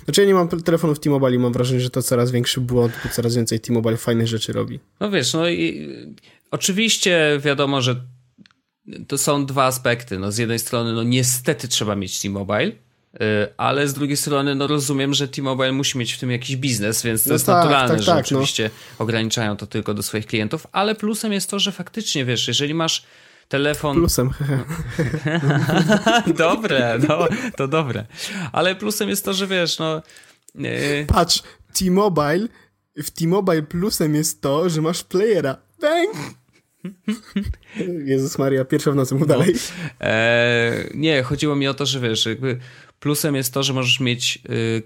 [0.04, 3.10] Znaczy ja nie mam telefonów T-Mobile i mam wrażenie, że to coraz większy błąd, bo
[3.10, 4.80] coraz więcej T-Mobile fajnych rzeczy robi.
[5.00, 5.90] No wiesz, no i
[6.52, 7.96] oczywiście wiadomo, że
[9.08, 10.20] to są dwa aspekty.
[10.20, 12.72] No z jednej strony, no niestety trzeba mieć T-Mobile,
[13.58, 17.24] ale z drugiej strony no rozumiem, że T-Mobile musi mieć w tym jakiś biznes, więc
[17.24, 18.22] to no jest tak, naturalne, tak, że tak, no.
[18.22, 19.04] oczywiście no.
[19.04, 23.04] ograniczają to tylko do swoich klientów, ale plusem jest to, że faktycznie, wiesz, jeżeli masz
[23.48, 23.98] telefon...
[23.98, 24.30] Plusem.
[26.38, 28.06] dobre, no, to dobre.
[28.52, 30.02] Ale plusem jest to, że wiesz, no...
[30.56, 31.06] Yy...
[31.08, 31.44] Patrz,
[31.74, 32.48] T-Mobile
[32.98, 35.58] w T-Mobile plusem jest to, że masz playera.
[35.82, 36.16] Bang!
[38.06, 39.28] Jezus Maria, pierwsza w nocy, mów no.
[39.28, 39.56] dalej.
[40.00, 42.60] Eee, nie, chodziło mi o to, że wiesz, jakby
[43.02, 44.84] plusem jest to, że możesz mieć y,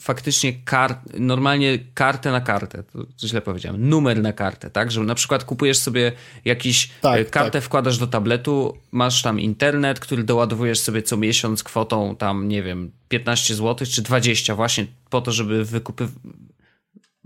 [0.00, 5.14] faktycznie kart, normalnie kartę na kartę, to źle powiedziałem, numer na kartę, tak, że na
[5.14, 6.12] przykład kupujesz sobie
[6.44, 7.62] jakiś tak, y, kartę, tak.
[7.62, 12.90] wkładasz do tabletu, masz tam internet, który doładowujesz sobie co miesiąc kwotą tam, nie wiem,
[13.08, 16.08] 15 zł czy 20 właśnie po to, żeby wykupy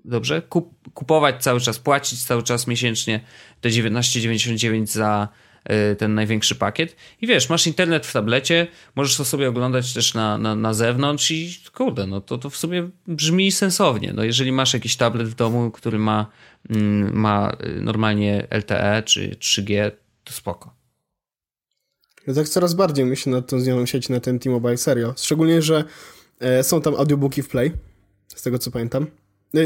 [0.05, 3.21] dobrze, Kup, kupować cały czas, płacić cały czas miesięcznie
[3.61, 5.54] te 19,99 za y,
[5.99, 6.97] ten największy pakiet.
[7.21, 11.31] I wiesz, masz internet w tablecie, możesz to sobie oglądać też na, na, na zewnątrz
[11.31, 14.13] i kurde, no to, to w sumie brzmi sensownie.
[14.17, 16.27] No jeżeli masz jakiś tablet w domu, który ma,
[16.71, 19.91] mm, ma y, normalnie LTE czy 3G,
[20.25, 20.75] to spoko.
[22.27, 25.15] Ja tak coraz bardziej myślę nad tą zmianą sieci na ten T-Mobile, serio.
[25.17, 25.85] Szczególnie, że
[26.41, 27.73] e, są tam audiobooki w Play,
[28.35, 29.07] z tego co pamiętam.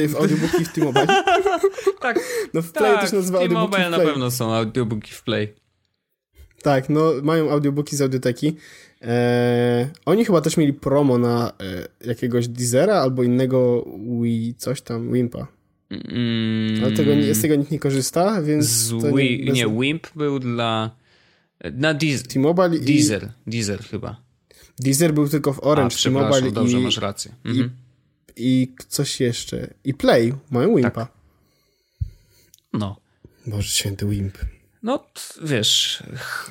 [0.09, 1.07] W audiobooki w T-Mobile.
[2.01, 2.21] tak.
[2.55, 3.91] No w Play tak, też nazywa audiobooki w Play.
[3.91, 5.55] na pewno są audiobooki w Play.
[6.63, 8.57] Tak, no mają audiobooki z audioteki.
[9.01, 11.53] Eee, oni chyba też mieli promo na
[12.03, 13.87] e, jakiegoś Deezera albo innego
[14.23, 15.47] Wii, coś tam, Wimpa.
[15.91, 16.85] Mm.
[16.85, 18.67] Ale tego, z tego nikt nie korzysta, więc...
[18.67, 19.55] Z Wii, nie, bez...
[19.55, 20.91] nie, Wimp był dla...
[21.73, 22.27] Na Deezer.
[22.27, 22.81] T-Mobile i...
[22.81, 24.21] Deezer, Deezer chyba.
[24.79, 26.81] Deezer był tylko w Orange, T-Mobile dobrze, i...
[26.81, 27.35] masz rację.
[27.45, 27.67] Mhm.
[27.67, 27.89] I
[28.39, 29.75] i coś jeszcze.
[29.85, 30.91] I Play mają Wimpa.
[30.91, 31.13] Tak.
[32.73, 32.97] No.
[33.47, 34.39] Boże święty Wimp.
[34.83, 35.07] No,
[35.43, 36.03] wiesz.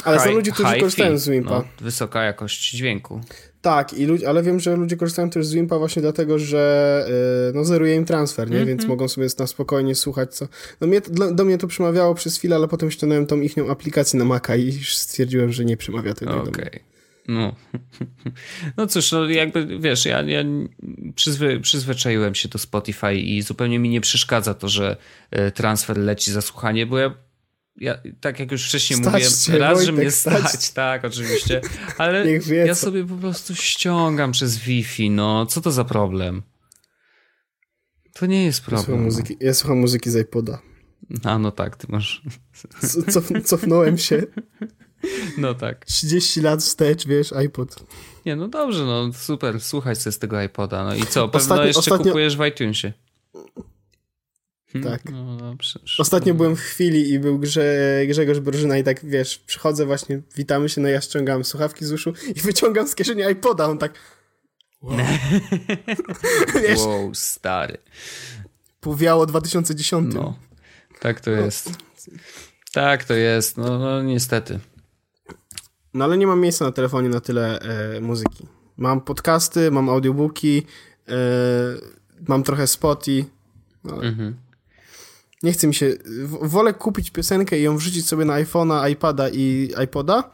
[0.03, 1.49] Ale są ludzie, którzy korzystają z Wimpa.
[1.49, 3.21] No, wysoka jakość dźwięku.
[3.61, 7.05] Tak, i ludzie, ale wiem, że ludzie korzystają też z Wimpa właśnie dlatego, że
[7.47, 8.55] yy, no, zeruje im transfer, nie?
[8.55, 8.69] Mm -hmm.
[8.69, 10.47] Więc mogą sobie na spokojnie słuchać, co.
[10.82, 14.19] No, mnie, do, do, mnie to przemawiało przez chwilę, ale potem ściągnąłem tą ichnią aplikację
[14.19, 16.49] na Maca i stwierdziłem, że nie przemawia tego Okej.
[16.49, 16.80] Okay.
[17.28, 17.55] No.
[18.78, 20.43] no cóż, no jakby wiesz, ja, ja
[21.15, 24.97] przyzwy, przyzwyczaiłem się do Spotify i zupełnie mi nie przeszkadza to, że
[25.32, 27.13] e, transfer leci za słuchanie, bo ja,
[27.78, 30.49] ja tak jak już wcześniej stać mówiłem, cię, raz, że mnie stać.
[30.49, 31.61] stać, tak, oczywiście,
[31.97, 32.25] ale
[32.65, 36.41] ja sobie po prostu ściągam przez Wi-Fi, no co to za problem?
[38.13, 38.80] To nie jest problem.
[38.80, 40.61] Ja słucham muzyki, ja słucham muzyki z iPoda.
[41.23, 42.21] A no tak, ty masz.
[43.11, 44.23] Cof, cofnąłem się.
[45.38, 45.86] No tak.
[45.86, 47.75] 30 lat wstecz, wiesz, iPod.
[48.25, 50.84] Nie, no dobrze, no super, słuchaj sobie z tego iPoda.
[50.84, 52.05] No i co, pewno ostatnio, jeszcze ostatnio...
[52.05, 52.93] kupujesz w iTunesie.
[54.74, 54.91] Hmm?
[54.91, 55.11] Tak.
[55.11, 59.86] No, dobrze, Ostatnio byłem w chwili i był Grze, Grzegorz Brożyna i tak, wiesz, przychodzę
[59.86, 63.78] właśnie, witamy się, no ja ściągam słuchawki z uszu i wyciągam z kieszeni iPoda, on
[63.78, 63.93] tak
[64.82, 64.97] wow.
[66.63, 67.78] wiesz, wow, stary.
[68.80, 70.13] Powiało 2010.
[70.13, 70.39] No,
[70.99, 71.72] tak to jest.
[72.74, 74.59] Tak to jest, no, no niestety.
[75.93, 78.47] No ale nie mam miejsca na telefonie na tyle e, muzyki.
[78.78, 80.65] Mam podcasty, mam audiobooki,
[81.07, 81.13] e,
[82.28, 83.26] mam trochę spoty.
[83.84, 84.36] No, mhm.
[85.44, 85.94] Nie chce mi się.
[86.42, 90.32] Wolę kupić piosenkę i ją wrzucić sobie na iPhone'a, iPada i iPoda,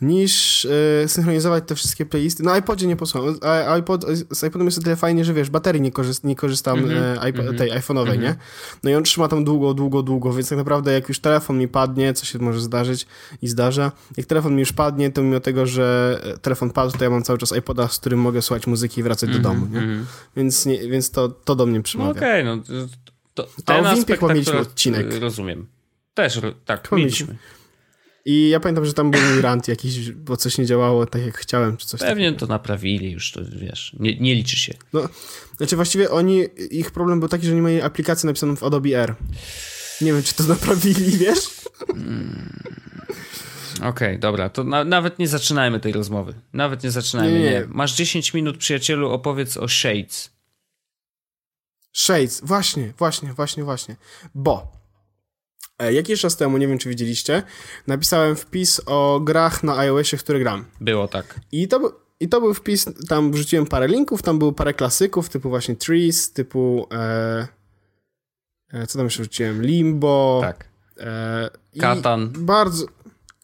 [0.00, 0.64] niż
[1.04, 2.42] e, synchronizować te wszystkie playlisty.
[2.42, 3.38] Na iPodzie nie posłucham.
[3.68, 6.90] iPod, z iPodem jest o tyle fajnie, że wiesz, baterii nie, korzyst, nie korzystam mm
[6.90, 7.16] -hmm.
[7.16, 7.58] e, iPod, mm -hmm.
[7.58, 8.22] tej iPhone'owej, mm -hmm.
[8.22, 8.36] nie?
[8.82, 11.68] No i on trzyma tam długo, długo, długo, więc tak naprawdę jak już telefon mi
[11.68, 13.06] padnie, co się może zdarzyć
[13.42, 17.10] i zdarza, jak telefon mi już padnie, to mimo tego, że telefon padł, to ja
[17.10, 19.78] mam cały czas iPoda, z którym mogę słuchać muzyki i wracać do mhm, domu, nie?
[19.78, 20.06] Mhm.
[20.36, 22.12] Więc, nie, więc to, to do mnie przemawia.
[22.12, 22.86] No okej, okay, no
[23.42, 25.06] to, ten A o Wimpie chyba mieliśmy odcinek.
[25.20, 25.66] Rozumiem.
[26.14, 27.36] Też, tak, mieliśmy.
[28.24, 31.76] I ja pamiętam, że tam był rant jakiś, bo coś nie działało tak jak chciałem,
[31.76, 32.46] czy coś Pewnie takiego.
[32.46, 34.74] to naprawili już, to wiesz, nie, nie liczy się.
[34.92, 35.08] No,
[35.56, 39.14] znaczy właściwie oni, ich problem był taki, że nie mieli aplikacji napisaną w Adobe R.
[40.00, 41.50] Nie wiem, czy to naprawili, wiesz?
[41.86, 42.52] Hmm.
[43.76, 46.34] Okej, okay, dobra, to na, nawet nie zaczynajmy tej rozmowy.
[46.52, 47.50] Nawet nie zaczynajmy, nie, nie.
[47.50, 47.66] nie.
[47.68, 50.37] Masz 10 minut, przyjacielu, opowiedz o Shades.
[51.92, 53.96] Shades, właśnie, właśnie, właśnie, właśnie.
[54.34, 54.78] Bo
[55.78, 57.42] E, jakiś czas temu, nie wiem czy widzieliście,
[57.86, 60.64] napisałem wpis o grach na iOSie, w które gram.
[60.80, 61.40] Było tak.
[61.52, 65.48] I to, i to był wpis, tam wrzuciłem parę linków, tam było parę klasyków, typu
[65.48, 67.48] właśnie Trees, typu e,
[68.72, 69.62] e, co tam jeszcze wrzuciłem?
[69.62, 70.40] Limbo.
[70.42, 70.64] Tak.
[71.00, 72.32] E, Katan.
[72.38, 72.86] Bardzo...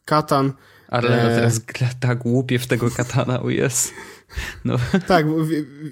[0.05, 0.53] Katan.
[0.87, 3.93] Arlena e, teraz gra tak głupie w tego Katana, o jest.
[4.65, 4.77] No.
[5.07, 5.25] Tak,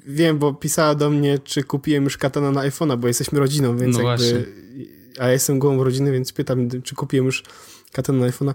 [0.06, 3.98] wiem, bo pisała do mnie, czy kupiłem już Katana na iPhone'a, bo jesteśmy rodziną, więc
[3.98, 4.32] no jakby...
[4.32, 4.64] Właśnie
[5.20, 7.44] a ja jestem głową rodziny, więc pytam, czy kupiłem już
[7.92, 8.54] katana na iPhone'a.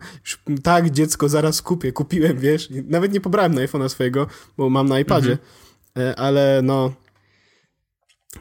[0.62, 1.92] Tak, dziecko, zaraz kupię.
[1.92, 2.68] Kupiłem, wiesz.
[2.88, 4.26] Nawet nie pobrałem na iPhone'a swojego,
[4.56, 5.38] bo mam na iPadzie.
[5.96, 6.08] Mhm.
[6.08, 6.92] E, ale no...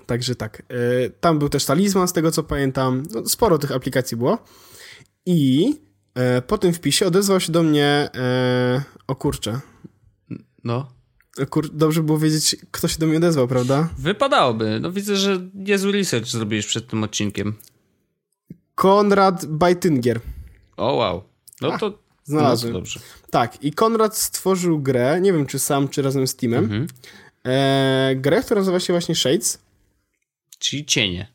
[0.06, 0.64] Także tak.
[0.70, 3.04] E, tam był też talizman, z tego co pamiętam.
[3.14, 4.38] No, sporo tych aplikacji było.
[5.26, 5.74] I
[6.16, 8.10] e, po tym wpisie odezwał się do mnie...
[9.08, 9.60] O kurczę.
[10.64, 10.97] No.
[11.50, 11.70] Kur...
[11.74, 13.90] Dobrze było wiedzieć, kto się do mnie odezwał, prawda?
[13.98, 14.80] Wypadałoby.
[14.82, 17.56] No widzę, że niezły research zrobiłeś przed tym odcinkiem.
[18.76, 20.20] Konrad Bajtyngier.
[20.78, 21.24] O, wow.
[21.62, 22.08] No to...
[22.24, 22.74] Znalazłem.
[22.74, 23.00] No dobrze.
[23.32, 26.88] Tak, i Konrad stworzył grę, nie wiem czy sam, czy razem z teamem, mhm.
[27.44, 29.60] e, grę, która nazywa się właśnie Shades.
[30.60, 31.28] Czyli cienie.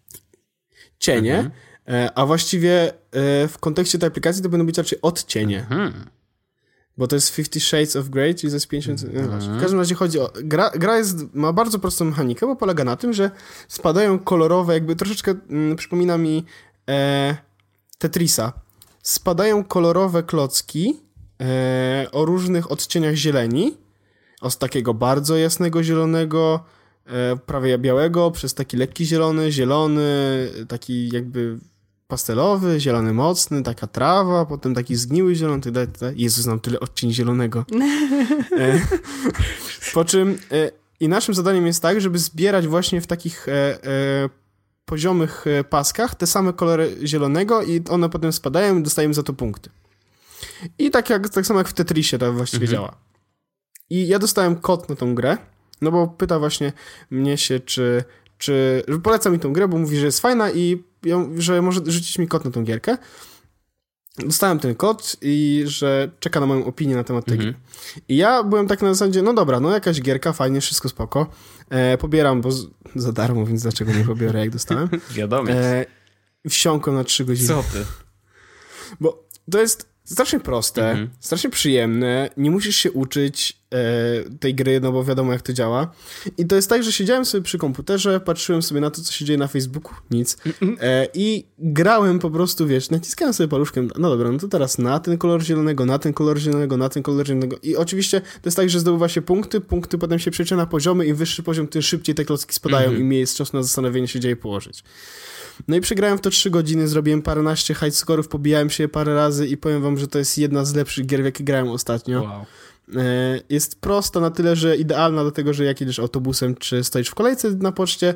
[0.99, 1.53] Cienie, mhm.
[1.89, 5.61] e, a właściwie e, w kontekście tej aplikacji to będą być raczej odcienie.
[5.61, 5.93] Mhm.
[6.99, 9.05] Bo to jest Fifty Shades of Grey, czyli to jest 50...
[9.05, 9.59] Mhm.
[9.59, 10.33] W każdym razie chodzi o...
[10.45, 13.31] Gra, gra jest, ma bardzo prostą mechanikę, bo polega na tym, że
[13.69, 16.45] spadają kolorowe, jakby troszeczkę mm, przypomina mi
[16.89, 17.37] e,
[17.99, 18.53] Tetrisa.
[19.03, 21.01] Spadają kolorowe klocki
[21.41, 23.77] e, o różnych odcieniach zieleni.
[24.41, 26.65] Od takiego bardzo jasnego zielonego,
[27.07, 30.03] e, prawie białego, przez taki lekki zielony, zielony,
[30.69, 31.59] taki jakby
[32.13, 36.81] pastelowy, zielony mocny, taka trawa, potem taki zgniły zielony, tak dalej, tak Jezus, znam tyle
[36.81, 37.65] odcieni zielonego.
[38.59, 38.81] E,
[39.95, 44.29] po czym e, i naszym zadaniem jest tak, żeby zbierać właśnie w takich e, e
[44.85, 49.33] poziomych e, paskach te same kolory zielonego i one potem spadają i dostajemy za to
[49.33, 49.71] punkty.
[50.79, 52.77] I tak, jak, tak samo jak w Tetrisie to właściwie mhm.
[52.77, 52.97] działa.
[53.91, 55.37] I ja dostałem kod na tą grę,
[55.81, 56.73] no bo pyta właśnie
[57.11, 58.05] mnie się, czy,
[58.43, 60.85] czy poleca mi tą grę, bo mówi, że jest fajna i
[61.37, 62.97] że może rzucić mi kod na tą gierkę.
[64.19, 67.53] Dostałem ten kod i że czeka na moją opinię na temat tej mhm.
[67.53, 67.63] gry.
[68.09, 71.27] I ja byłem tak na zasadzie, no dobra, no jakaś gierka, fajnie, wszystko spoko.
[71.71, 72.67] E, pobieram, bo z,
[72.97, 74.89] za darmo, więc dlaczego nie pobiorę, jak dostałem.
[75.11, 75.51] Wiadomo.
[75.51, 75.87] E,
[76.49, 77.49] wsiąkłem na 3 godziny.
[77.49, 77.85] Co ty?
[79.01, 81.11] Bo to jest strasznie proste, mhm.
[81.21, 83.79] strasznie przyjemne, nie musisz się uczyć e,
[84.41, 85.93] tej gry, no bo wiadomo jak to działa.
[86.39, 89.25] I to jest tak, że siedziałem sobie przy komputerze, patrzyłem sobie na to, co się
[89.25, 90.77] dzieje na Facebooku, nic, mhm.
[90.81, 95.01] e, i grałem po prostu, wiesz, naciskałem sobie paluszkiem, no dobra, no to teraz na
[95.01, 98.57] ten kolor zielonego, na ten kolor zielonego, na ten kolor zielonego i oczywiście to jest
[98.57, 101.83] tak, że zdobywa się punkty, punkty potem się przelicza na poziomy, im wyższy poziom, tym
[101.83, 103.03] szybciej te klocki spadają mhm.
[103.03, 104.85] i mi jest czas na zastanowienie się, gdzie je położyć.
[105.69, 109.47] No i przegrałem w to 3 godziny, zrobiłem paręnaście high score'ów, pobijałem się parę razy
[109.47, 112.23] i powiem wam, że to jest jedna z lepszych gier, w jakie grałem ostatnio.
[112.23, 112.45] Wow.
[112.97, 117.09] E, jest prosta na tyle, że idealna do tego, że jak jedziesz autobusem czy stoisz
[117.09, 118.15] w kolejce na poczcie,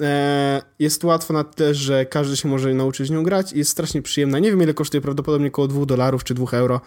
[0.00, 4.02] e, jest łatwa na tyle, że każdy się może nauczyć nią grać i jest strasznie
[4.02, 4.38] przyjemna.
[4.38, 6.80] Nie wiem ile kosztuje, prawdopodobnie około 2 dolarów czy 2 euro,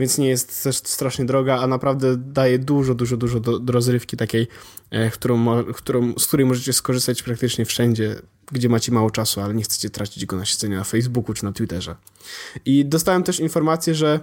[0.00, 4.16] więc nie jest też strasznie droga, a naprawdę daje dużo, dużo, dużo do, do rozrywki
[4.16, 4.48] takiej,
[4.90, 8.16] e, którą, którą, z której możecie skorzystać praktycznie wszędzie,
[8.52, 11.52] gdzie macie mało czasu, ale nie chcecie tracić go na siedzenie na Facebooku czy na
[11.52, 11.96] Twitterze.
[12.64, 14.20] I dostałem też informację, że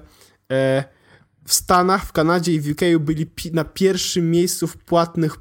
[0.52, 0.84] e,
[1.46, 5.38] w Stanach, w Kanadzie i w UK byli pi na pierwszym miejscu w płatnych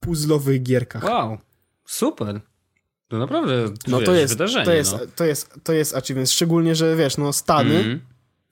[0.00, 1.04] puzzlowych gierkach.
[1.04, 1.38] Wow,
[1.86, 2.40] super.
[3.08, 4.64] To naprawdę no wiesz, to jest, wydarzenie.
[4.64, 4.98] To jest, no.
[5.16, 7.78] to, jest, to jest achievement, szczególnie, że wiesz, no Stany...
[7.78, 8.00] Mm.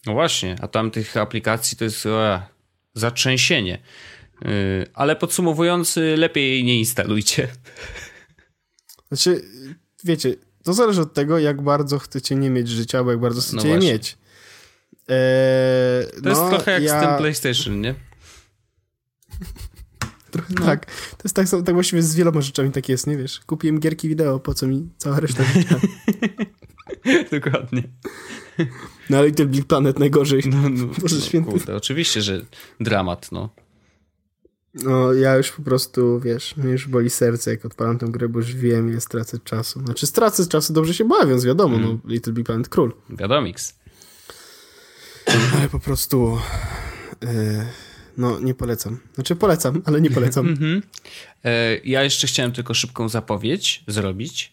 [0.07, 2.43] No właśnie, a tam tych aplikacji to jest o,
[2.95, 3.79] zatrzęsienie.
[4.43, 4.51] Yy,
[4.95, 7.49] ale podsumowując, lepiej nie instalujcie.
[9.11, 9.43] Znaczy,
[10.05, 13.69] wiecie, to zależy od tego, jak bardzo chcecie nie mieć życia, albo jak bardzo chcecie
[13.69, 14.19] no je mieć.
[15.09, 17.01] Eee, to no, jest trochę jak ja...
[17.01, 17.95] z tym PlayStation, nie?
[20.31, 20.67] Trochę no.
[20.67, 20.87] tak.
[20.87, 23.41] To jest tak, tak właściwie z wieloma rzeczami tak jest, nie wiesz?
[23.41, 25.81] Kupiłem gierki wideo, po co mi cała reszta życia?
[27.41, 27.83] Dokładnie.
[29.11, 30.43] No Little Big Planet najgorzej.
[30.47, 31.51] No, no, Boże no, święty.
[31.51, 32.45] Kurde, oczywiście, że
[32.81, 33.49] dramat, no.
[34.75, 38.39] No, ja już po prostu, wiesz, mnie już boli serce, jak odpalam tę grę, bo
[38.39, 39.81] już wiem, ile stracę czasu.
[39.81, 41.89] Znaczy, stracę czasu dobrze się bawiąc, wiadomo, mm.
[41.89, 42.93] no, Little Big Planet król.
[43.11, 43.75] Wiadomix.
[45.59, 46.39] Ale po prostu...
[47.23, 47.29] Yy,
[48.17, 48.99] no, nie polecam.
[49.15, 50.49] Znaczy, polecam, ale nie polecam.
[50.51, 50.83] Mhm.
[51.45, 54.53] E, ja jeszcze chciałem tylko szybką zapowiedź zrobić.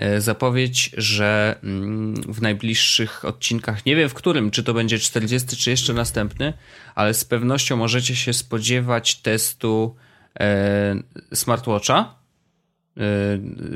[0.00, 5.56] E, zapowiedź, że mm, w najbliższych odcinkach, nie wiem w którym, czy to będzie 40,
[5.56, 6.52] czy jeszcze następny,
[6.94, 9.96] ale z pewnością możecie się spodziewać testu
[10.40, 10.96] e,
[11.34, 12.14] smartwatcha
[12.96, 13.00] e,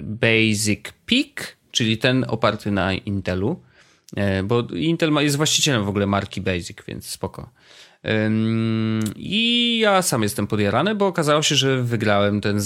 [0.03, 3.62] Basic Peak, czyli ten oparty na Intelu,
[4.45, 7.51] bo Intel jest właścicielem w ogóle marki Basic, więc spoko.
[9.17, 12.61] I ja sam jestem podjarany, bo okazało się, że wygrałem ten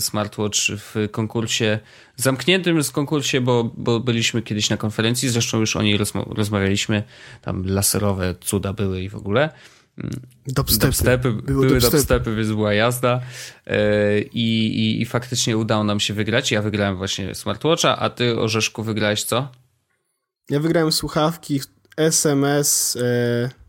[0.00, 1.78] smartwatch w konkursie,
[2.16, 7.02] zamkniętym z konkursie, bo, bo byliśmy kiedyś na konferencji, zresztą już o niej rozmawialiśmy,
[7.42, 9.50] tam laserowe cuda były i w ogóle.
[10.46, 10.86] Dubstepy.
[10.86, 11.96] dubstepy były dubstepy.
[11.96, 13.20] dubstepy, więc była jazda
[13.66, 16.52] e, I, i, i faktycznie udało nam się wygrać.
[16.52, 19.48] Ja wygrałem właśnie smartwatcha, a ty, Orzeszku, wygrałeś co?
[20.50, 21.60] Ja wygrałem słuchawki,
[21.96, 22.98] SMS...
[23.02, 23.63] E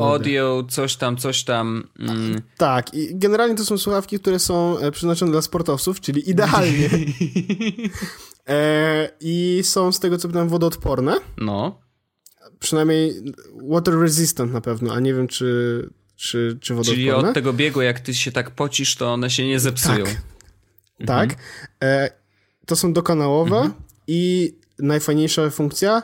[0.00, 1.88] Audio, coś tam, coś tam.
[1.98, 2.42] Mm.
[2.56, 6.88] Tak, i generalnie to są słuchawki, które są e, przeznaczone dla sportowców, czyli idealnie.
[8.48, 11.20] e, I są z tego co pytam wodoodporne.
[11.38, 11.80] No.
[12.58, 13.22] Przynajmniej
[13.68, 16.94] water resistant na pewno, a nie wiem czy, czy, czy wodoodporne.
[16.94, 20.04] Czyli od tego biegu, jak ty się tak pocisz, to one się nie zepsują.
[20.04, 20.16] Tak.
[21.00, 21.28] Mhm.
[21.28, 21.38] tak.
[21.82, 22.10] E,
[22.66, 23.74] to są dokanałowe mhm.
[24.06, 26.02] i najfajniejsza funkcja,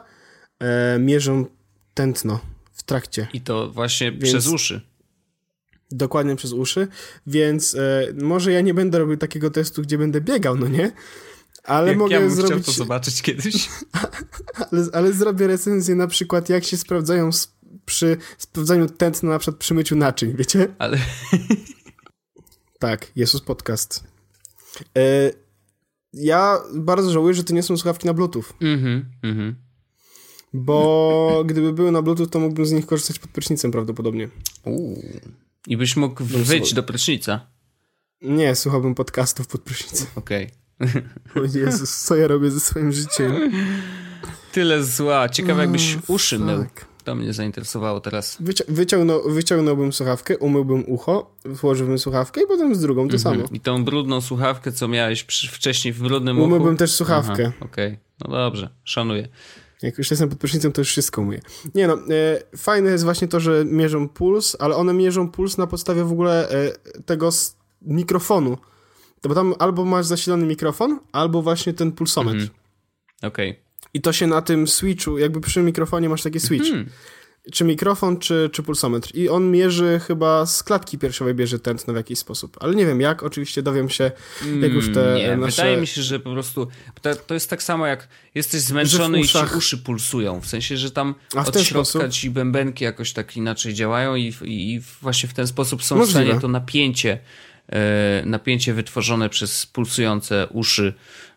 [0.61, 1.47] e, mierzą
[1.95, 2.41] tętno
[2.89, 3.28] trakcie.
[3.32, 4.24] I to właśnie Więc...
[4.24, 4.80] przez uszy.
[5.91, 6.89] Dokładnie przez uszy,
[7.26, 10.93] więc e, może ja nie będę robił takiego testu, gdzie będę biegał, no nie?
[11.64, 12.53] Ale jak mogę ja bym zrobić.
[12.53, 13.68] chciał to zobaczyć kiedyś.
[14.72, 17.30] ale, ale zrobię recenzję na przykład, jak się sprawdzają
[17.84, 20.68] przy sprawdzaniu tętna na przykład przy myciu naczyń, wiecie?
[20.78, 20.99] Ale.
[22.78, 24.05] tak, Jezus Podcast.
[24.99, 25.30] E,
[26.12, 28.45] ja bardzo żałuję, że to nie są słuchawki na Bluetooth.
[28.61, 29.68] Mhm, mhm.
[30.53, 34.29] Bo gdyby były na Bluetooth, to mógłbym z nich korzystać pod prysznicem prawdopodobnie.
[34.65, 35.03] Uuu.
[35.67, 37.47] I byś mógł no, wyjść do prysznica.
[38.23, 40.07] Nie, słuchałbym podcastów pod prysznicem.
[40.15, 40.51] Okej.
[40.81, 41.03] Okay.
[41.35, 43.53] O Jezus, co ja robię ze swoim życiem?
[44.53, 45.29] Tyle zła.
[45.29, 46.65] Ciekawe, jakbyś oh, uszy mył.
[47.05, 48.37] To mnie zainteresowało teraz.
[48.41, 53.21] Wyci wyciągnął, wyciągnąłbym słuchawkę, umyłbym ucho, włożyłbym słuchawkę i potem z drugą to mhm.
[53.21, 53.49] samo.
[53.53, 55.21] I tą brudną słuchawkę, co miałeś
[55.51, 56.47] wcześniej w brudnym uchu?
[56.47, 57.53] Umyłbym też słuchawkę.
[57.61, 57.99] Okej, okay.
[58.25, 59.29] no dobrze, szanuję.
[59.83, 61.41] Jak już jestem pod prysznicem, to już wszystko umyję.
[61.74, 65.66] Nie no, e, fajne jest właśnie to, że mierzą puls, ale one mierzą puls na
[65.66, 66.72] podstawie w ogóle e,
[67.03, 67.31] tego
[67.83, 68.59] mikrofonu.
[69.20, 72.41] To bo tam albo masz zasilony mikrofon, albo właśnie ten pulsometr.
[72.41, 72.59] Mhm.
[73.22, 73.51] Okej.
[73.51, 73.62] Okay.
[73.95, 76.66] I to się na tym switchu, jakby przy mikrofonie masz taki switch.
[76.66, 76.91] Mhm
[77.53, 79.11] czy mikrofon, czy, czy pulsometr.
[79.15, 82.57] I on mierzy chyba z klatki piersiowej bierze tętno w jakiś sposób.
[82.61, 84.11] Ale nie wiem jak, oczywiście dowiem się,
[84.61, 85.63] jak już te nie, nasze...
[85.63, 86.69] Wydaje mi się, że po prostu
[87.27, 89.49] to, jest tak samo jak jesteś zmęczony uszach...
[89.49, 90.41] i ci uszy pulsują.
[90.41, 92.13] W sensie, że tam od środka sposób?
[92.13, 96.21] ci bębenki jakoś tak inaczej działają i, i, i właśnie w ten sposób są Możliwe.
[96.21, 97.19] w stanie to napięcie,
[97.69, 100.95] e, napięcie wytworzone przez pulsujące uszy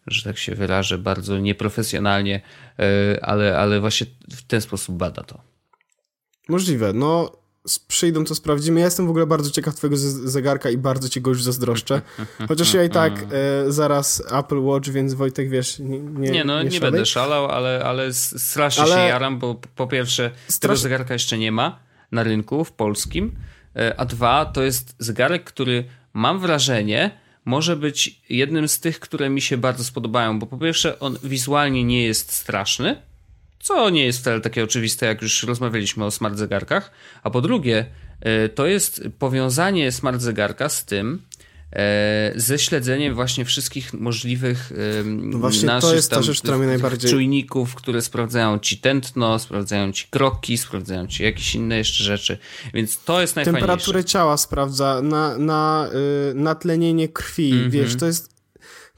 [0.08, 2.42] że tak się wyrażę, bardzo nieprofesjonalnie,
[2.80, 5.51] e, ale, ale właśnie w ten sposób bada to.
[6.52, 6.94] Możliwe.
[6.94, 7.32] No,
[7.88, 8.80] przyjdą, to sprawdzimy.
[8.80, 12.02] Ja jestem w ogóle bardzo ciekaw twojego zegarka i bardzo ci go już zazdroszczę.
[12.48, 16.64] Chociaż ja i tak e, zaraz Apple Watch, więc Wojtek, wiesz, nie Nie, nie no,
[16.64, 18.96] nie, nie będę szalał, ale, ale strasznie ale...
[18.96, 20.60] się jaram, bo po pierwsze Strasz...
[20.60, 21.80] tego zegarka jeszcze nie ma
[22.12, 23.36] na rynku w polskim,
[23.76, 25.84] e, a dwa, to jest zegarek, który
[26.14, 31.00] mam wrażenie, może być jednym z tych, które mi się bardzo spodobają, bo po pierwsze
[31.00, 33.11] on wizualnie nie jest straszny,
[33.62, 36.92] co nie jest wcale takie oczywiste, jak już rozmawialiśmy o smart zegarkach.
[37.24, 37.86] A po drugie,
[38.22, 41.22] e, to jest powiązanie smart zegarka z tym,
[41.74, 44.72] e, ze śledzeniem właśnie wszystkich możliwych
[45.06, 47.12] no właśnie naszych to jest ta rzecz, która mnie najbardziej...
[47.12, 52.38] czujników, które sprawdzają ci tętno, sprawdzają ci kroki, sprawdzają ci jakieś inne jeszcze rzeczy,
[52.74, 53.68] więc to jest najfajniejsze.
[53.68, 55.90] Temperaturę ciała sprawdza, na, na
[56.32, 57.72] y, natlenienie krwi, mm -hmm.
[57.72, 58.41] wiesz, to jest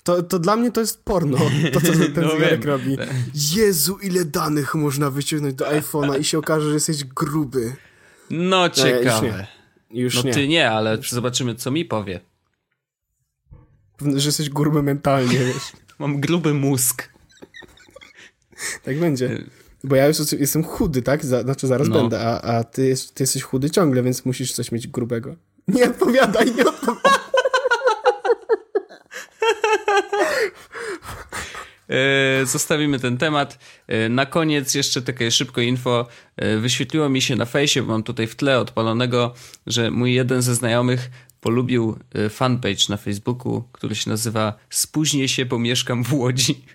[0.03, 1.37] to, to dla mnie to jest porno,
[1.73, 2.97] to co ten no zegarek robi.
[3.55, 7.75] Jezu, ile danych można wyciągnąć do iPhone'a i się okaże, że jesteś gruby.
[8.29, 9.27] No ciekawe.
[9.27, 9.47] już nie.
[10.01, 10.33] Już no nie.
[10.33, 12.19] ty nie, ale zobaczymy co mi powie.
[14.15, 15.71] Że jesteś gruby mentalnie, wiesz.
[15.99, 17.09] Mam gruby mózg.
[18.83, 19.43] Tak będzie.
[19.83, 21.25] Bo ja już jestem chudy, tak?
[21.25, 21.95] Znaczy zaraz no.
[21.95, 25.35] będę, a, a ty, jest, ty jesteś chudy ciągle, więc musisz coś mieć grubego.
[25.67, 27.13] Nie odpowiadaj, nie odpowiadaj.
[31.82, 31.82] E,
[32.43, 33.59] zostawimy ten temat.
[33.87, 36.07] E, na koniec jeszcze takie szybko info.
[36.35, 39.33] E, wyświetliło mi się na fejsie, bo mam tutaj w tle odpalonego,
[39.67, 41.09] że mój jeden ze znajomych
[41.41, 46.65] polubił fanpage na Facebooku, który się nazywa Spóźnię się, bo mieszkam w Łodzi.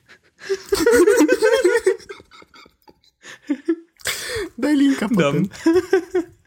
[4.58, 5.48] Daj linka potem.
[5.66, 6.38] E,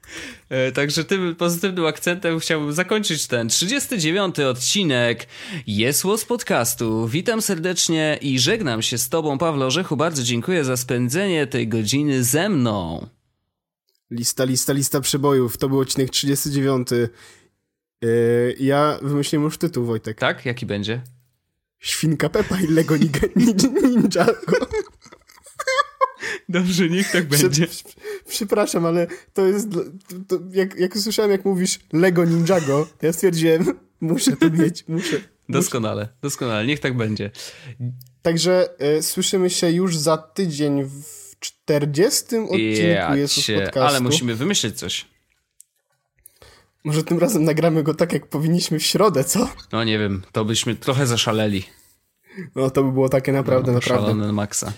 [0.73, 5.27] także tym pozytywnym akcentem chciałbym zakończyć ten 39 odcinek
[5.67, 7.07] Jesło z podcastu.
[7.07, 9.97] Witam serdecznie i żegnam się z tobą, Pawlo Orzechu.
[9.97, 13.07] Bardzo dziękuję za spędzenie tej godziny ze mną.
[14.11, 15.57] Lista, lista, lista przebojów.
[15.57, 16.91] To był odcinek 39.
[16.91, 17.09] Yy,
[18.03, 18.07] e,
[18.59, 20.17] ja wymyśliłem już tytuł, Wojtek.
[20.17, 20.45] Tak?
[20.45, 21.01] Jaki będzie?
[21.79, 22.95] Świnka Pepa i Lego
[23.83, 24.67] Ninjago.
[26.49, 27.67] Dobrze, niech tak będzie.
[28.27, 29.67] Przepraszam, ale to jest.
[30.27, 33.65] To, jak, jak usłyszałem, jak mówisz Lego Ninjago, ja stwierdziłem,
[34.01, 35.21] muszę to mieć, muszę.
[35.49, 36.13] Doskonale, muszę.
[36.21, 37.31] doskonale, niech tak będzie.
[38.21, 43.79] Także y, słyszymy się już za tydzień w 40 odcinku ja Jezus Podcastu.
[43.79, 45.05] Ale musimy wymyślić coś.
[46.83, 49.49] Może tym razem nagramy go tak, jak powinniśmy w środę, co?
[49.71, 51.63] No nie wiem, to byśmy trochę zaszaleli.
[52.55, 54.07] No to by było takie naprawdę, no, naprawdę.
[54.07, 54.73] Szalone maksa.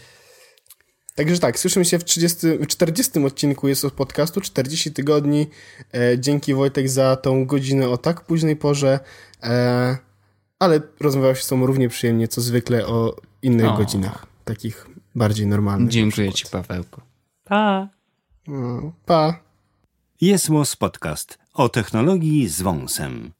[1.15, 5.47] Także tak, słyszymy się w 30, 40 odcinku jest od podcastu, 40 tygodni.
[5.93, 8.99] E, dzięki Wojtek za tą godzinę o tak późnej porze,
[9.43, 9.97] e,
[10.59, 13.77] ale rozmawiał się z tobą równie przyjemnie, co zwykle o innych o.
[13.77, 15.89] godzinach, takich bardziej normalnych.
[15.89, 17.01] Dziękuję ci, Pawełku.
[17.43, 17.89] Pa.
[18.47, 19.39] No, pa.
[20.21, 20.49] Jest
[20.79, 23.31] Podcast o technologii z wąsem.